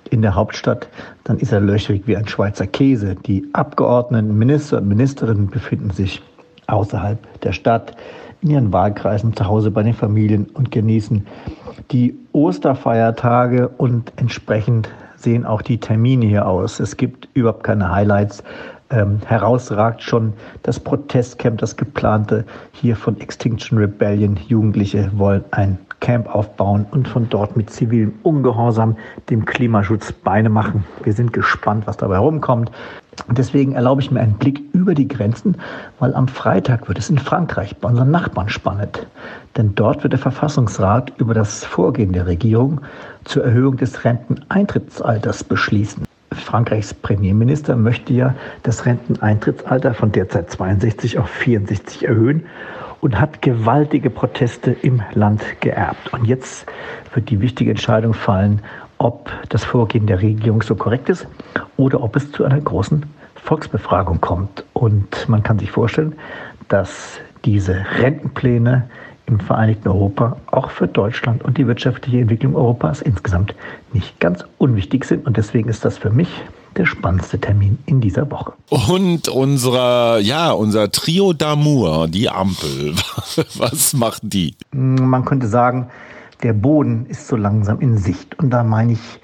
in 0.09 0.21
der 0.21 0.33
Hauptstadt, 0.33 0.87
dann 1.23 1.37
ist 1.37 1.51
er 1.51 1.59
löchrig 1.59 2.07
wie 2.07 2.17
ein 2.17 2.27
Schweizer 2.27 2.65
Käse. 2.65 3.15
Die 3.15 3.47
Abgeordneten, 3.53 4.37
Minister 4.37 4.77
und 4.77 4.87
Ministerinnen 4.87 5.49
befinden 5.49 5.91
sich 5.91 6.23
außerhalb 6.67 7.19
der 7.41 7.51
Stadt, 7.51 7.95
in 8.41 8.49
ihren 8.49 8.73
Wahlkreisen, 8.73 9.35
zu 9.35 9.45
Hause 9.45 9.71
bei 9.71 9.83
den 9.83 9.93
Familien 9.93 10.47
und 10.53 10.71
genießen 10.71 11.25
die 11.91 12.15
Osterfeiertage 12.33 13.67
und 13.67 14.11
entsprechend 14.17 14.89
sehen 15.15 15.45
auch 15.45 15.61
die 15.61 15.79
Termine 15.79 16.25
hier 16.25 16.47
aus. 16.47 16.79
Es 16.79 16.97
gibt 16.97 17.29
überhaupt 17.33 17.63
keine 17.63 17.91
Highlights. 17.91 18.43
Ähm, 18.89 19.21
herausragt 19.25 20.03
schon 20.03 20.33
das 20.63 20.79
Protestcamp, 20.79 21.57
das 21.57 21.75
geplante 21.77 22.45
hier 22.73 22.95
von 22.95 23.19
Extinction 23.19 23.77
Rebellion. 23.77 24.37
Jugendliche 24.47 25.09
wollen 25.15 25.43
ein 25.51 25.77
Camp 25.99 26.27
aufbauen 26.35 26.85
und 26.91 27.07
von 27.07 27.29
dort 27.29 27.55
mit 27.55 27.69
zivilem 27.69 28.13
Ungehorsam 28.23 28.97
dem 29.29 29.45
Klimaschutz 29.45 30.11
Beine 30.11 30.49
machen. 30.49 30.83
Wir 31.03 31.13
sind 31.13 31.31
gespannt, 31.31 31.87
was 31.87 31.95
dabei 31.95 32.17
rumkommt. 32.17 32.71
Deswegen 33.29 33.71
erlaube 33.71 34.01
ich 34.01 34.11
mir 34.11 34.19
einen 34.19 34.33
Blick 34.33 34.61
über 34.73 34.95
die 34.95 35.07
Grenzen, 35.07 35.55
weil 35.99 36.13
am 36.13 36.27
Freitag 36.27 36.89
wird 36.89 36.99
es 36.99 37.09
in 37.09 37.19
Frankreich 37.19 37.77
bei 37.77 37.87
unseren 37.87 38.11
Nachbarn 38.11 38.49
spannend. 38.49 39.07
Denn 39.55 39.75
dort 39.75 40.03
wird 40.03 40.13
der 40.13 40.19
Verfassungsrat 40.19 41.13
über 41.19 41.33
das 41.33 41.63
Vorgehen 41.63 42.11
der 42.11 42.27
Regierung 42.27 42.81
zur 43.23 43.45
Erhöhung 43.45 43.77
des 43.77 44.03
Renteneintrittsalters 44.03 45.43
beschließen. 45.45 46.03
Frankreichs 46.33 46.93
Premierminister 46.93 47.75
möchte 47.75 48.13
ja 48.13 48.35
das 48.63 48.85
Renteneintrittsalter 48.85 49.93
von 49.93 50.11
derzeit 50.11 50.49
62 50.51 51.19
auf 51.19 51.29
64 51.29 52.07
erhöhen 52.07 52.45
und 53.01 53.19
hat 53.19 53.41
gewaltige 53.41 54.09
Proteste 54.09 54.71
im 54.71 55.01
Land 55.13 55.43
geerbt. 55.59 56.13
Und 56.13 56.25
jetzt 56.25 56.65
wird 57.13 57.29
die 57.29 57.41
wichtige 57.41 57.71
Entscheidung 57.71 58.13
fallen, 58.13 58.61
ob 58.97 59.29
das 59.49 59.65
Vorgehen 59.65 60.07
der 60.07 60.21
Regierung 60.21 60.61
so 60.61 60.75
korrekt 60.75 61.09
ist 61.09 61.27
oder 61.75 62.01
ob 62.01 62.15
es 62.15 62.31
zu 62.31 62.45
einer 62.45 62.61
großen 62.61 63.05
Volksbefragung 63.35 64.21
kommt. 64.21 64.63
Und 64.71 65.27
man 65.27 65.43
kann 65.43 65.59
sich 65.59 65.71
vorstellen, 65.71 66.15
dass 66.69 67.19
diese 67.43 67.85
Rentenpläne 67.99 68.89
im 69.25 69.39
Vereinigten 69.39 69.87
Europa 69.87 70.37
auch 70.51 70.69
für 70.69 70.87
Deutschland 70.87 71.43
und 71.43 71.57
die 71.57 71.67
wirtschaftliche 71.67 72.19
Entwicklung 72.19 72.55
Europas 72.55 73.01
insgesamt 73.01 73.55
nicht 73.93 74.19
ganz 74.19 74.43
unwichtig 74.57 75.05
sind. 75.05 75.25
Und 75.25 75.37
deswegen 75.37 75.69
ist 75.69 75.85
das 75.85 75.97
für 75.97 76.09
mich 76.09 76.29
der 76.75 76.85
spannendste 76.85 77.39
Termin 77.39 77.77
in 77.85 78.01
dieser 78.01 78.29
Woche. 78.31 78.53
Und 78.69 79.27
unser, 79.29 80.19
ja, 80.19 80.51
unser 80.51 80.91
Trio 80.91 81.29
d'Amour, 81.29 82.07
die 82.07 82.29
Ampel, 82.29 82.95
was 83.57 83.93
macht 83.93 84.21
die? 84.23 84.55
Man 84.71 85.23
könnte 85.25 85.47
sagen, 85.47 85.89
der 86.41 86.53
Boden 86.53 87.05
ist 87.05 87.27
so 87.27 87.35
langsam 87.35 87.79
in 87.79 87.97
Sicht. 87.97 88.37
Und 88.39 88.49
da 88.49 88.63
meine 88.63 88.93
ich 88.93 89.19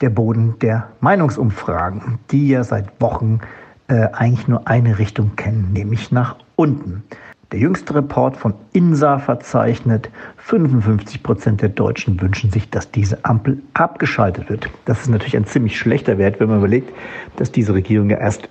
der 0.00 0.10
Boden 0.10 0.56
der 0.60 0.88
Meinungsumfragen, 1.00 2.18
die 2.30 2.48
ja 2.48 2.64
seit 2.64 3.00
Wochen 3.00 3.40
äh, 3.88 4.08
eigentlich 4.12 4.48
nur 4.48 4.68
eine 4.68 4.98
Richtung 4.98 5.36
kennen, 5.36 5.72
nämlich 5.72 6.12
nach 6.12 6.36
unten. 6.56 7.02
Der 7.52 7.60
jüngste 7.60 7.94
Report 7.94 8.36
von 8.36 8.54
INSA 8.72 9.18
verzeichnet, 9.18 10.10
55 10.38 11.22
Prozent 11.22 11.62
der 11.62 11.68
Deutschen 11.68 12.20
wünschen 12.20 12.50
sich, 12.50 12.70
dass 12.70 12.90
diese 12.90 13.24
Ampel 13.24 13.62
abgeschaltet 13.74 14.48
wird. 14.48 14.68
Das 14.86 15.02
ist 15.02 15.08
natürlich 15.08 15.36
ein 15.36 15.46
ziemlich 15.46 15.78
schlechter 15.78 16.18
Wert, 16.18 16.40
wenn 16.40 16.48
man 16.48 16.58
überlegt, 16.58 16.92
dass 17.36 17.52
diese 17.52 17.74
Regierung 17.74 18.10
ja 18.10 18.18
erst 18.18 18.48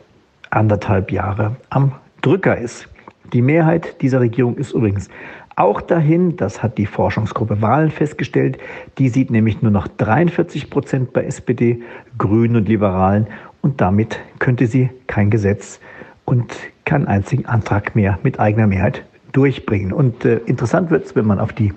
anderthalb 0.51 1.11
Jahre 1.11 1.55
am 1.69 1.93
Drücker 2.21 2.57
ist. 2.57 2.87
Die 3.33 3.41
Mehrheit 3.41 4.01
dieser 4.01 4.19
Regierung 4.19 4.57
ist 4.57 4.73
übrigens 4.73 5.09
auch 5.55 5.81
dahin, 5.81 6.35
das 6.37 6.63
hat 6.63 6.77
die 6.77 6.85
Forschungsgruppe 6.85 7.61
Wahlen 7.61 7.91
festgestellt, 7.91 8.57
die 8.97 9.09
sieht 9.09 9.29
nämlich 9.29 9.61
nur 9.61 9.71
noch 9.71 9.87
43 9.87 10.69
Prozent 10.69 11.13
bei 11.13 11.23
SPD, 11.25 11.81
Grünen 12.17 12.55
und 12.55 12.67
Liberalen 12.67 13.27
und 13.61 13.81
damit 13.81 14.19
könnte 14.39 14.67
sie 14.67 14.89
kein 15.07 15.29
Gesetz 15.29 15.79
und 16.25 16.53
keinen 16.85 17.07
einzigen 17.07 17.45
Antrag 17.45 17.95
mehr 17.95 18.19
mit 18.23 18.39
eigener 18.39 18.67
Mehrheit 18.67 19.03
durchbringen. 19.31 19.91
Und 19.91 20.25
äh, 20.25 20.37
interessant 20.45 20.91
wird 20.91 21.05
es, 21.05 21.15
wenn 21.15 21.25
man 21.25 21.39
auf 21.39 21.53
die 21.53 21.73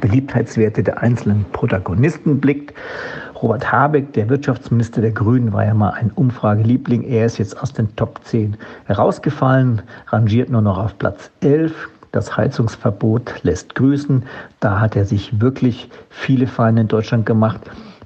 Beliebtheitswerte 0.00 0.82
der 0.82 1.02
einzelnen 1.02 1.44
Protagonisten 1.52 2.40
blickt. 2.40 2.74
Robert 3.42 3.70
Habeck, 3.70 4.12
der 4.12 4.28
Wirtschaftsminister 4.28 5.00
der 5.00 5.12
Grünen, 5.12 5.52
war 5.52 5.64
ja 5.64 5.74
mal 5.74 5.90
ein 5.90 6.10
Umfrageliebling. 6.14 7.04
Er 7.04 7.26
ist 7.26 7.38
jetzt 7.38 7.60
aus 7.60 7.72
den 7.72 7.94
Top 7.96 8.20
10 8.24 8.56
herausgefallen, 8.86 9.82
rangiert 10.08 10.50
nur 10.50 10.62
noch 10.62 10.78
auf 10.78 10.98
Platz 10.98 11.30
11. 11.40 11.88
Das 12.12 12.36
Heizungsverbot 12.36 13.42
lässt 13.42 13.74
grüßen. 13.74 14.24
Da 14.60 14.80
hat 14.80 14.96
er 14.96 15.04
sich 15.04 15.40
wirklich 15.40 15.90
viele 16.10 16.46
Feinde 16.46 16.82
in 16.82 16.88
Deutschland 16.88 17.26
gemacht. 17.26 17.60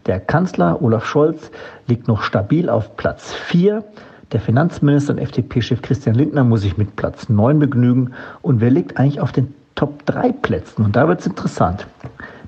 Der 0.06 0.18
Kanzler 0.18 0.82
Olaf 0.82 1.06
Scholz 1.06 1.50
liegt 1.86 2.08
noch 2.08 2.22
stabil 2.22 2.68
auf 2.68 2.96
Platz 2.96 3.32
4. 3.32 3.84
Der 4.32 4.40
Finanzminister 4.40 5.12
und 5.12 5.18
FDP-Chef 5.18 5.82
Christian 5.82 6.14
Lindner 6.14 6.42
muss 6.42 6.62
sich 6.62 6.78
mit 6.78 6.96
Platz 6.96 7.28
9 7.28 7.58
begnügen. 7.58 8.14
Und 8.40 8.62
wer 8.62 8.70
liegt 8.70 8.96
eigentlich 8.96 9.20
auf 9.20 9.30
den 9.30 9.52
Top 9.74 10.06
3 10.06 10.32
Plätzen? 10.32 10.86
Und 10.86 10.96
da 10.96 11.06
wird 11.06 11.20
es 11.20 11.26
interessant. 11.26 11.86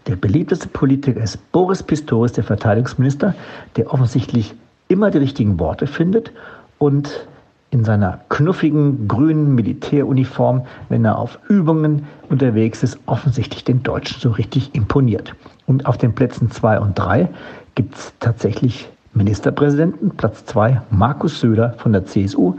Der 0.07 0.17
beliebteste 0.17 0.69
Politiker 0.69 1.21
ist 1.23 1.53
Boris 1.53 1.83
Pistorius, 1.83 2.33
der 2.33 2.45
Verteidigungsminister, 2.45 3.35
der 3.77 3.93
offensichtlich 3.93 4.55
immer 4.89 5.11
die 5.11 5.19
richtigen 5.19 5.59
Worte 5.59 5.87
findet 5.87 6.33
und 6.79 7.27
in 7.71 7.85
seiner 7.85 8.21
knuffigen 8.31 9.07
grünen 9.07 9.55
Militäruniform, 9.55 10.65
wenn 10.89 11.05
er 11.05 11.19
auf 11.19 11.39
Übungen 11.49 12.07
unterwegs 12.31 12.83
ist, 12.83 12.99
offensichtlich 13.05 13.65
den 13.65 13.83
Deutschen 13.83 14.21
so 14.21 14.31
richtig 14.31 14.75
imponiert. 14.75 15.35
Und 15.67 15.85
auf 15.85 15.99
den 15.99 16.15
Plätzen 16.15 16.51
2 16.51 16.81
und 16.81 16.99
3 16.99 17.29
gibt 17.75 17.95
es 17.97 18.13
tatsächlich 18.21 18.89
Ministerpräsidenten, 19.15 20.11
Platz 20.11 20.45
2 20.47 20.83
Markus 20.91 21.41
Söder 21.41 21.75
von 21.79 21.93
der 21.93 22.05
CSU 22.05 22.57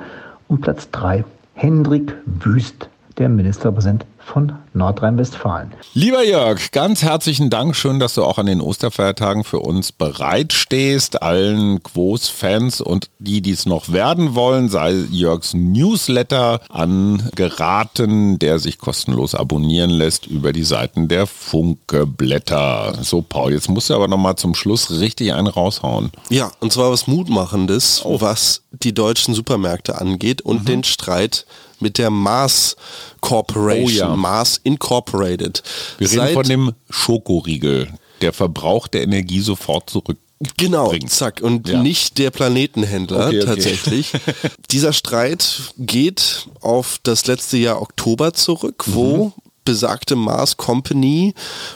und 0.47 0.61
Platz 0.61 0.89
3 0.91 1.25
Hendrik 1.53 2.15
Wüst, 2.25 2.89
der 3.17 3.27
Ministerpräsident 3.27 4.05
von 4.25 4.53
Nordrhein-Westfalen. 4.73 5.73
Lieber 5.93 6.23
Jörg, 6.23 6.71
ganz 6.71 7.03
herzlichen 7.03 7.49
Dank. 7.49 7.75
Schön, 7.75 7.99
dass 7.99 8.15
du 8.15 8.23
auch 8.23 8.37
an 8.37 8.47
den 8.47 8.59
Osterfeiertagen 8.59 9.43
für 9.43 9.59
uns 9.59 9.91
bereitstehst. 9.91 11.21
Allen 11.21 11.81
Quos-Fans 11.83 12.81
und 12.81 13.09
die, 13.19 13.41
die 13.41 13.51
es 13.51 13.65
noch 13.65 13.91
werden 13.91 14.35
wollen, 14.35 14.67
sei 14.67 14.93
Jörgs 15.11 15.53
Newsletter 15.53 16.59
angeraten, 16.69 18.39
der 18.39 18.59
sich 18.59 18.79
kostenlos 18.79 19.35
abonnieren 19.35 19.91
lässt 19.91 20.25
über 20.25 20.51
die 20.51 20.63
Seiten 20.63 21.07
der 21.07 21.27
Funke-Blätter. 21.27 22.97
So, 23.01 23.21
Paul, 23.21 23.53
jetzt 23.53 23.69
musst 23.69 23.89
du 23.89 23.93
aber 23.93 24.07
nochmal 24.07 24.35
zum 24.35 24.55
Schluss 24.55 24.89
richtig 24.99 25.33
einen 25.33 25.47
raushauen. 25.47 26.11
Ja, 26.29 26.51
und 26.59 26.73
zwar 26.73 26.91
was 26.91 27.07
Mutmachendes, 27.07 28.01
oh. 28.03 28.19
was 28.19 28.63
die 28.71 28.93
deutschen 28.93 29.33
Supermärkte 29.33 30.01
angeht 30.01 30.41
und 30.41 30.61
mhm. 30.61 30.65
den 30.65 30.83
Streit 30.83 31.45
mit 31.81 31.97
der 31.97 32.09
Mars 32.09 32.75
Corporation, 33.21 33.85
oh 33.85 34.11
ja. 34.11 34.15
Mars 34.15 34.59
Incorporated. 34.63 35.63
Wir 35.97 36.11
reden 36.11 36.33
von 36.33 36.47
dem 36.47 36.73
Schokoriegel, 36.89 37.89
der 38.21 38.33
Verbrauch 38.33 38.87
der 38.87 39.03
Energie 39.03 39.41
sofort 39.41 39.89
zurück. 39.89 40.17
Genau, 40.57 40.89
bringt. 40.89 41.09
zack. 41.09 41.41
Und 41.41 41.67
ja. 41.69 41.81
nicht 41.81 42.17
der 42.17 42.29
Planetenhändler 42.29 43.27
okay, 43.27 43.41
okay. 43.41 43.45
tatsächlich. 43.45 44.11
Dieser 44.71 44.91
Streit 44.91 45.73
geht 45.77 46.47
auf 46.61 46.99
das 47.03 47.25
letzte 47.25 47.57
Jahr 47.57 47.81
Oktober 47.81 48.33
zurück, 48.33 48.83
wo 48.87 49.27
mhm 49.27 49.44
besagte 49.65 50.15
Mars 50.15 50.57
Company 50.57 51.33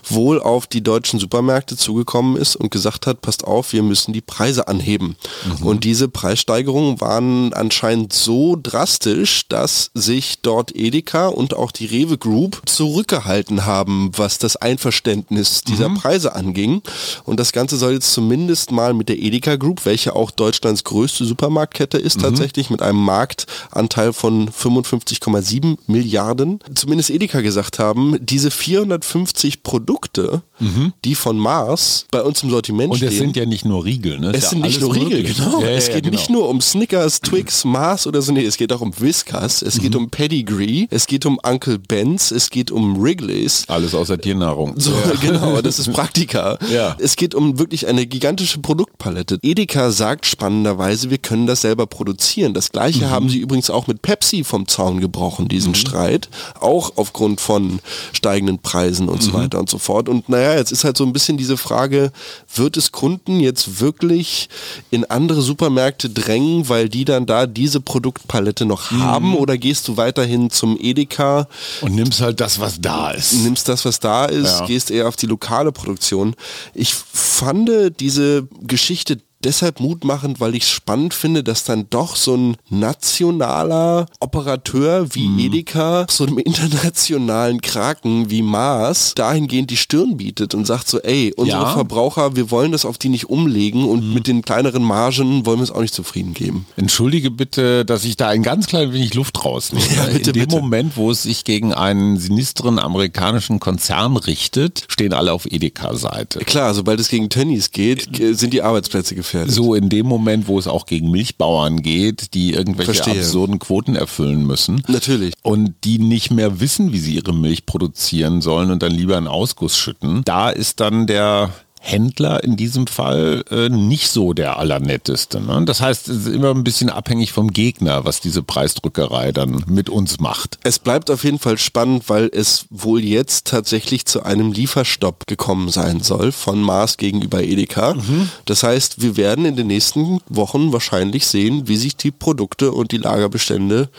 wohl 0.07 0.41
auf 0.41 0.67
die 0.67 0.81
deutschen 0.81 1.19
Supermärkte 1.19 1.75
zugekommen 1.75 2.37
ist 2.37 2.55
und 2.55 2.71
gesagt 2.71 3.07
hat, 3.07 3.21
passt 3.21 3.43
auf, 3.43 3.73
wir 3.73 3.83
müssen 3.83 4.13
die 4.13 4.21
Preise 4.21 4.67
anheben. 4.67 5.15
Mhm. 5.59 5.65
Und 5.65 5.83
diese 5.83 6.07
Preissteigerungen 6.07 7.01
waren 7.01 7.53
anscheinend 7.53 8.13
so 8.13 8.57
drastisch, 8.61 9.47
dass 9.49 9.91
sich 9.93 10.41
dort 10.41 10.75
Edeka 10.75 11.27
und 11.27 11.55
auch 11.55 11.71
die 11.71 11.85
Rewe 11.85 12.17
Group 12.17 12.61
zurückgehalten 12.65 13.65
haben, 13.65 14.11
was 14.15 14.37
das 14.37 14.55
Einverständnis 14.55 15.61
dieser 15.63 15.89
mhm. 15.89 15.95
Preise 15.95 16.35
anging. 16.35 16.81
Und 17.25 17.39
das 17.39 17.51
Ganze 17.51 17.77
soll 17.77 17.93
jetzt 17.93 18.13
zumindest 18.13 18.71
mal 18.71 18.93
mit 18.93 19.09
der 19.09 19.19
Edeka 19.19 19.55
Group, 19.55 19.85
welche 19.85 20.15
auch 20.15 20.31
Deutschlands 20.31 20.83
größte 20.83 21.25
Supermarktkette 21.25 21.97
ist 21.97 22.17
mhm. 22.17 22.21
tatsächlich, 22.21 22.69
mit 22.69 22.81
einem 22.81 22.99
Marktanteil 22.99 24.13
von 24.13 24.49
55,7 24.49 25.77
Milliarden, 25.87 26.59
zumindest 26.75 27.09
Edeka 27.09 27.41
gesagt 27.41 27.78
haben, 27.79 28.17
diese 28.21 28.51
450 28.51 29.63
Produkte, 29.63 30.41
mhm. 30.59 30.93
die 31.05 31.15
von 31.15 31.37
Mars 31.37 32.05
bei 32.11 32.21
uns 32.21 32.43
im 32.43 32.49
Sortiment 32.49 32.95
stehen. 32.95 33.07
Und 33.07 33.13
es 33.13 33.19
sind 33.19 33.35
ja 33.35 33.45
nicht 33.45 33.65
nur 33.65 33.85
Riegel, 33.85 34.19
ne? 34.19 34.31
Es 34.33 34.43
ja 34.43 34.49
sind 34.49 34.61
nicht 34.61 34.81
nur 34.81 34.93
Riegel, 34.93 35.19
möglich. 35.19 35.37
genau. 35.37 35.61
Ja, 35.61 35.69
es 35.69 35.87
geht 35.87 36.03
genau. 36.03 36.15
nicht 36.15 36.29
nur 36.29 36.49
um 36.49 36.61
Snickers, 36.61 37.21
Twix, 37.21 37.65
Mars 37.65 38.07
oder 38.07 38.21
so, 38.21 38.31
nee, 38.31 38.45
es 38.45 38.57
geht 38.57 38.73
auch 38.73 38.81
um 38.81 38.93
Whiskas, 38.99 39.61
es 39.61 39.77
mhm. 39.77 39.81
geht 39.81 39.95
um 39.95 40.09
Pedigree, 40.09 40.87
es 40.89 41.07
geht 41.07 41.25
um 41.25 41.39
Uncle 41.43 41.79
Ben's, 41.79 42.31
es 42.31 42.49
geht 42.49 42.71
um 42.71 43.01
Wrigley's. 43.01 43.63
Alles 43.67 43.95
außer 43.95 44.17
Tiernahrung. 44.17 44.73
So, 44.77 44.91
genau, 45.21 45.61
das 45.61 45.79
ist 45.79 45.91
Praktika. 45.93 46.57
ja. 46.71 46.95
Es 46.99 47.15
geht 47.15 47.33
um 47.33 47.59
wirklich 47.59 47.87
eine 47.87 48.05
gigantische 48.05 48.59
Produktpalette. 48.59 49.39
Edeka 49.41 49.91
sagt 49.91 50.25
spannenderweise, 50.25 51.09
wir 51.09 51.17
können 51.17 51.47
das 51.47 51.61
selber 51.61 51.87
produzieren. 51.87 52.53
Das 52.53 52.71
gleiche 52.71 53.05
mhm. 53.05 53.09
haben 53.09 53.29
sie 53.29 53.39
übrigens 53.39 53.69
auch 53.69 53.87
mit 53.87 54.01
Pepsi 54.01 54.43
vom 54.43 54.67
Zaun 54.67 54.99
gebrochen, 54.99 55.47
diesen 55.47 55.71
mhm. 55.71 55.75
Streit. 55.75 56.29
Auch 56.59 56.93
aufgrund 56.95 57.41
von 57.41 57.68
steigenden 58.13 58.59
Preisen 58.59 59.09
und 59.09 59.21
so 59.21 59.31
mhm. 59.31 59.35
weiter 59.35 59.59
und 59.59 59.69
so 59.69 59.77
fort. 59.77 60.09
Und 60.09 60.29
naja, 60.29 60.55
jetzt 60.55 60.71
ist 60.71 60.83
halt 60.83 60.97
so 60.97 61.05
ein 61.05 61.13
bisschen 61.13 61.37
diese 61.37 61.57
Frage, 61.57 62.11
wird 62.53 62.77
es 62.77 62.91
Kunden 62.91 63.39
jetzt 63.39 63.79
wirklich 63.79 64.49
in 64.89 65.05
andere 65.05 65.41
Supermärkte 65.41 66.09
drängen, 66.09 66.69
weil 66.69 66.89
die 66.89 67.05
dann 67.05 67.25
da 67.25 67.45
diese 67.45 67.81
Produktpalette 67.81 68.65
noch 68.65 68.91
mhm. 68.91 69.03
haben 69.03 69.35
oder 69.35 69.57
gehst 69.57 69.87
du 69.87 69.97
weiterhin 69.97 70.49
zum 70.49 70.77
Edeka 70.79 71.47
und 71.81 71.95
nimmst 71.95 72.21
halt 72.21 72.39
das, 72.39 72.59
was 72.59 72.81
da 72.81 73.11
ist. 73.11 73.33
Nimmst 73.33 73.69
das, 73.69 73.85
was 73.85 73.99
da 73.99 74.25
ist, 74.25 74.59
ja. 74.59 74.65
gehst 74.65 74.91
eher 74.91 75.07
auf 75.07 75.15
die 75.15 75.27
lokale 75.27 75.71
Produktion. 75.71 76.35
Ich 76.73 76.93
fand 76.93 77.59
diese 77.99 78.47
Geschichte 78.61 79.19
deshalb 79.43 79.79
mutmachend, 79.79 80.39
weil 80.39 80.55
ich 80.55 80.63
es 80.63 80.69
spannend 80.69 81.13
finde, 81.13 81.43
dass 81.43 81.63
dann 81.63 81.87
doch 81.89 82.15
so 82.15 82.35
ein 82.35 82.57
nationaler 82.69 84.07
Operateur 84.19 85.13
wie 85.15 85.27
mhm. 85.27 85.39
Edeka 85.39 86.05
so 86.09 86.25
einem 86.25 86.37
internationalen 86.39 87.61
Kraken 87.61 88.29
wie 88.29 88.41
Mars 88.41 89.13
dahingehend 89.15 89.71
die 89.71 89.77
Stirn 89.77 90.17
bietet 90.17 90.53
und 90.53 90.65
sagt 90.65 90.87
so, 90.87 90.99
ey, 90.99 91.33
unsere 91.35 91.63
ja. 91.63 91.69
Verbraucher, 91.69 92.35
wir 92.35 92.51
wollen 92.51 92.71
das 92.71 92.85
auf 92.85 92.97
die 92.97 93.09
nicht 93.09 93.29
umlegen 93.29 93.85
und 93.85 94.07
mhm. 94.07 94.13
mit 94.13 94.27
den 94.27 94.41
kleineren 94.41 94.83
Margen 94.83 95.45
wollen 95.45 95.59
wir 95.59 95.63
es 95.63 95.71
auch 95.71 95.81
nicht 95.81 95.93
zufrieden 95.93 96.33
geben. 96.33 96.65
Entschuldige 96.75 97.31
bitte, 97.31 97.85
dass 97.85 98.03
ich 98.03 98.17
da 98.17 98.27
ein 98.27 98.43
ganz 98.43 98.67
klein 98.67 98.93
wenig 98.93 99.13
Luft 99.13 99.43
rausnehme. 99.43 99.79
Ja, 99.99 100.05
bitte, 100.05 100.29
In 100.29 100.33
dem 100.33 100.47
bitte. 100.47 100.55
Moment, 100.55 100.97
wo 100.97 101.11
es 101.11 101.23
sich 101.23 101.43
gegen 101.43 101.73
einen 101.73 102.17
sinisteren 102.17 102.79
amerikanischen 102.79 103.59
Konzern 103.59 104.17
richtet, 104.17 104.85
stehen 104.87 105.13
alle 105.13 105.33
auf 105.33 105.45
Edeka-Seite. 105.45 106.39
Klar, 106.39 106.73
sobald 106.73 106.99
es 106.99 107.09
gegen 107.09 107.29
Tönnies 107.29 107.71
geht, 107.71 108.07
sind 108.37 108.53
die 108.53 108.61
Arbeitsplätze 108.61 109.15
gefährdet 109.15 109.28
gefährdet. 109.29 109.53
So 109.53 109.75
in 109.75 109.89
dem 109.89 110.05
Moment, 110.05 110.47
wo 110.47 110.57
es 110.59 110.67
auch 110.67 110.85
gegen 110.85 111.11
Milchbauern 111.11 111.81
geht, 111.81 112.33
die 112.33 112.53
irgendwelche 112.53 112.93
Verstehe. 112.93 113.21
absurden 113.21 113.59
Quoten 113.59 113.95
erfüllen 113.95 114.45
müssen. 114.45 114.83
Natürlich. 114.87 115.33
Und 115.43 115.75
die 115.83 115.99
nicht 115.99 116.31
mehr 116.31 116.59
wissen, 116.59 116.91
wie 116.91 116.99
sie 116.99 117.15
ihre 117.15 117.33
Milch 117.33 117.65
produzieren 117.65 118.41
sollen 118.41 118.71
und 118.71 118.83
dann 118.83 118.91
lieber 118.91 119.17
einen 119.17 119.27
Ausguss 119.27 119.77
schütten. 119.77 120.23
Da 120.25 120.49
ist 120.49 120.79
dann 120.79 121.07
der 121.07 121.53
Händler 121.81 122.43
in 122.43 122.57
diesem 122.57 122.87
Fall 122.87 123.43
äh, 123.49 123.69
nicht 123.69 124.09
so 124.09 124.33
der 124.33 124.57
allernetteste. 124.57 125.39
Ne? 125.39 125.63
Das 125.65 125.81
heißt, 125.81 126.09
es 126.09 126.17
ist 126.17 126.27
immer 126.27 126.51
ein 126.51 126.63
bisschen 126.63 126.89
abhängig 126.89 127.31
vom 127.31 127.51
Gegner, 127.51 128.05
was 128.05 128.19
diese 128.19 128.43
Preisdrückerei 128.43 129.31
dann 129.31 129.63
mit 129.67 129.89
uns 129.89 130.19
macht. 130.19 130.59
Es 130.63 130.77
bleibt 130.77 131.09
auf 131.09 131.23
jeden 131.23 131.39
Fall 131.39 131.57
spannend, 131.57 132.09
weil 132.09 132.29
es 132.33 132.65
wohl 132.69 133.03
jetzt 133.03 133.47
tatsächlich 133.47 134.05
zu 134.05 134.23
einem 134.23 134.51
Lieferstopp 134.51 135.25
gekommen 135.25 135.69
sein 135.69 136.01
soll 136.01 136.31
von 136.31 136.61
Mars 136.61 136.97
gegenüber 136.97 137.41
Edeka. 137.41 137.93
Mhm. 137.93 138.29
Das 138.45 138.63
heißt, 138.63 139.01
wir 139.01 139.15
werden 139.15 139.45
in 139.45 139.55
den 139.55 139.67
nächsten 139.67 140.19
Wochen 140.27 140.73
wahrscheinlich 140.73 141.27
sehen, 141.27 141.67
wie 141.67 141.77
sich 141.77 141.95
die 141.95 142.11
Produkte 142.11 142.73
und 142.73 142.91
die 142.91 142.97
Lagerbestände 142.97 143.89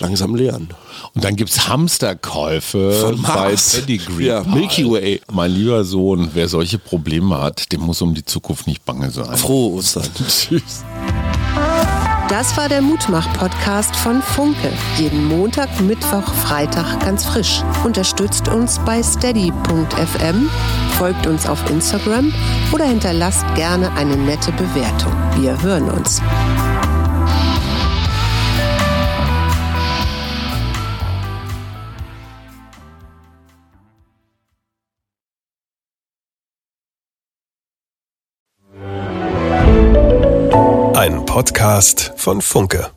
langsam 0.00 0.34
lernen. 0.34 0.68
Und 1.14 1.24
dann 1.24 1.36
gibt's 1.36 1.68
Hamsterkäufe 1.68 2.92
Von 2.92 3.22
bei. 3.22 3.54
Pedigree. 3.54 4.26
Ja, 4.26 4.42
Milky 4.42 4.90
Way. 4.90 5.20
Mein 5.32 5.52
lieber 5.52 5.84
Sohn, 5.84 6.30
wer 6.34 6.48
solche 6.48 6.78
Probleme 6.78 7.40
hat, 7.40 7.72
dem 7.72 7.82
muss 7.82 8.02
um 8.02 8.14
die 8.14 8.24
Zukunft 8.24 8.66
nicht 8.66 8.84
bange 8.84 9.10
sein. 9.10 9.36
Frohe 9.36 9.76
Ostern. 9.78 10.04
Tschüss. 10.28 10.84
Das 12.30 12.56
war 12.56 12.68
der 12.68 12.80
Mutmach-Podcast 12.80 13.96
von 13.96 14.22
Funke. 14.22 14.72
Jeden 14.96 15.24
Montag, 15.24 15.80
Mittwoch, 15.80 16.32
Freitag 16.32 17.00
ganz 17.00 17.24
frisch. 17.24 17.62
Unterstützt 17.84 18.46
uns 18.46 18.78
bei 18.86 19.02
steady.fm, 19.02 20.48
folgt 20.96 21.26
uns 21.26 21.46
auf 21.48 21.68
Instagram 21.68 22.32
oder 22.72 22.84
hinterlasst 22.84 23.44
gerne 23.56 23.90
eine 23.96 24.16
nette 24.16 24.52
Bewertung. 24.52 25.12
Wir 25.40 25.60
hören 25.60 25.90
uns. 25.90 26.22
Podcast 41.30 42.12
von 42.16 42.42
Funke. 42.42 42.90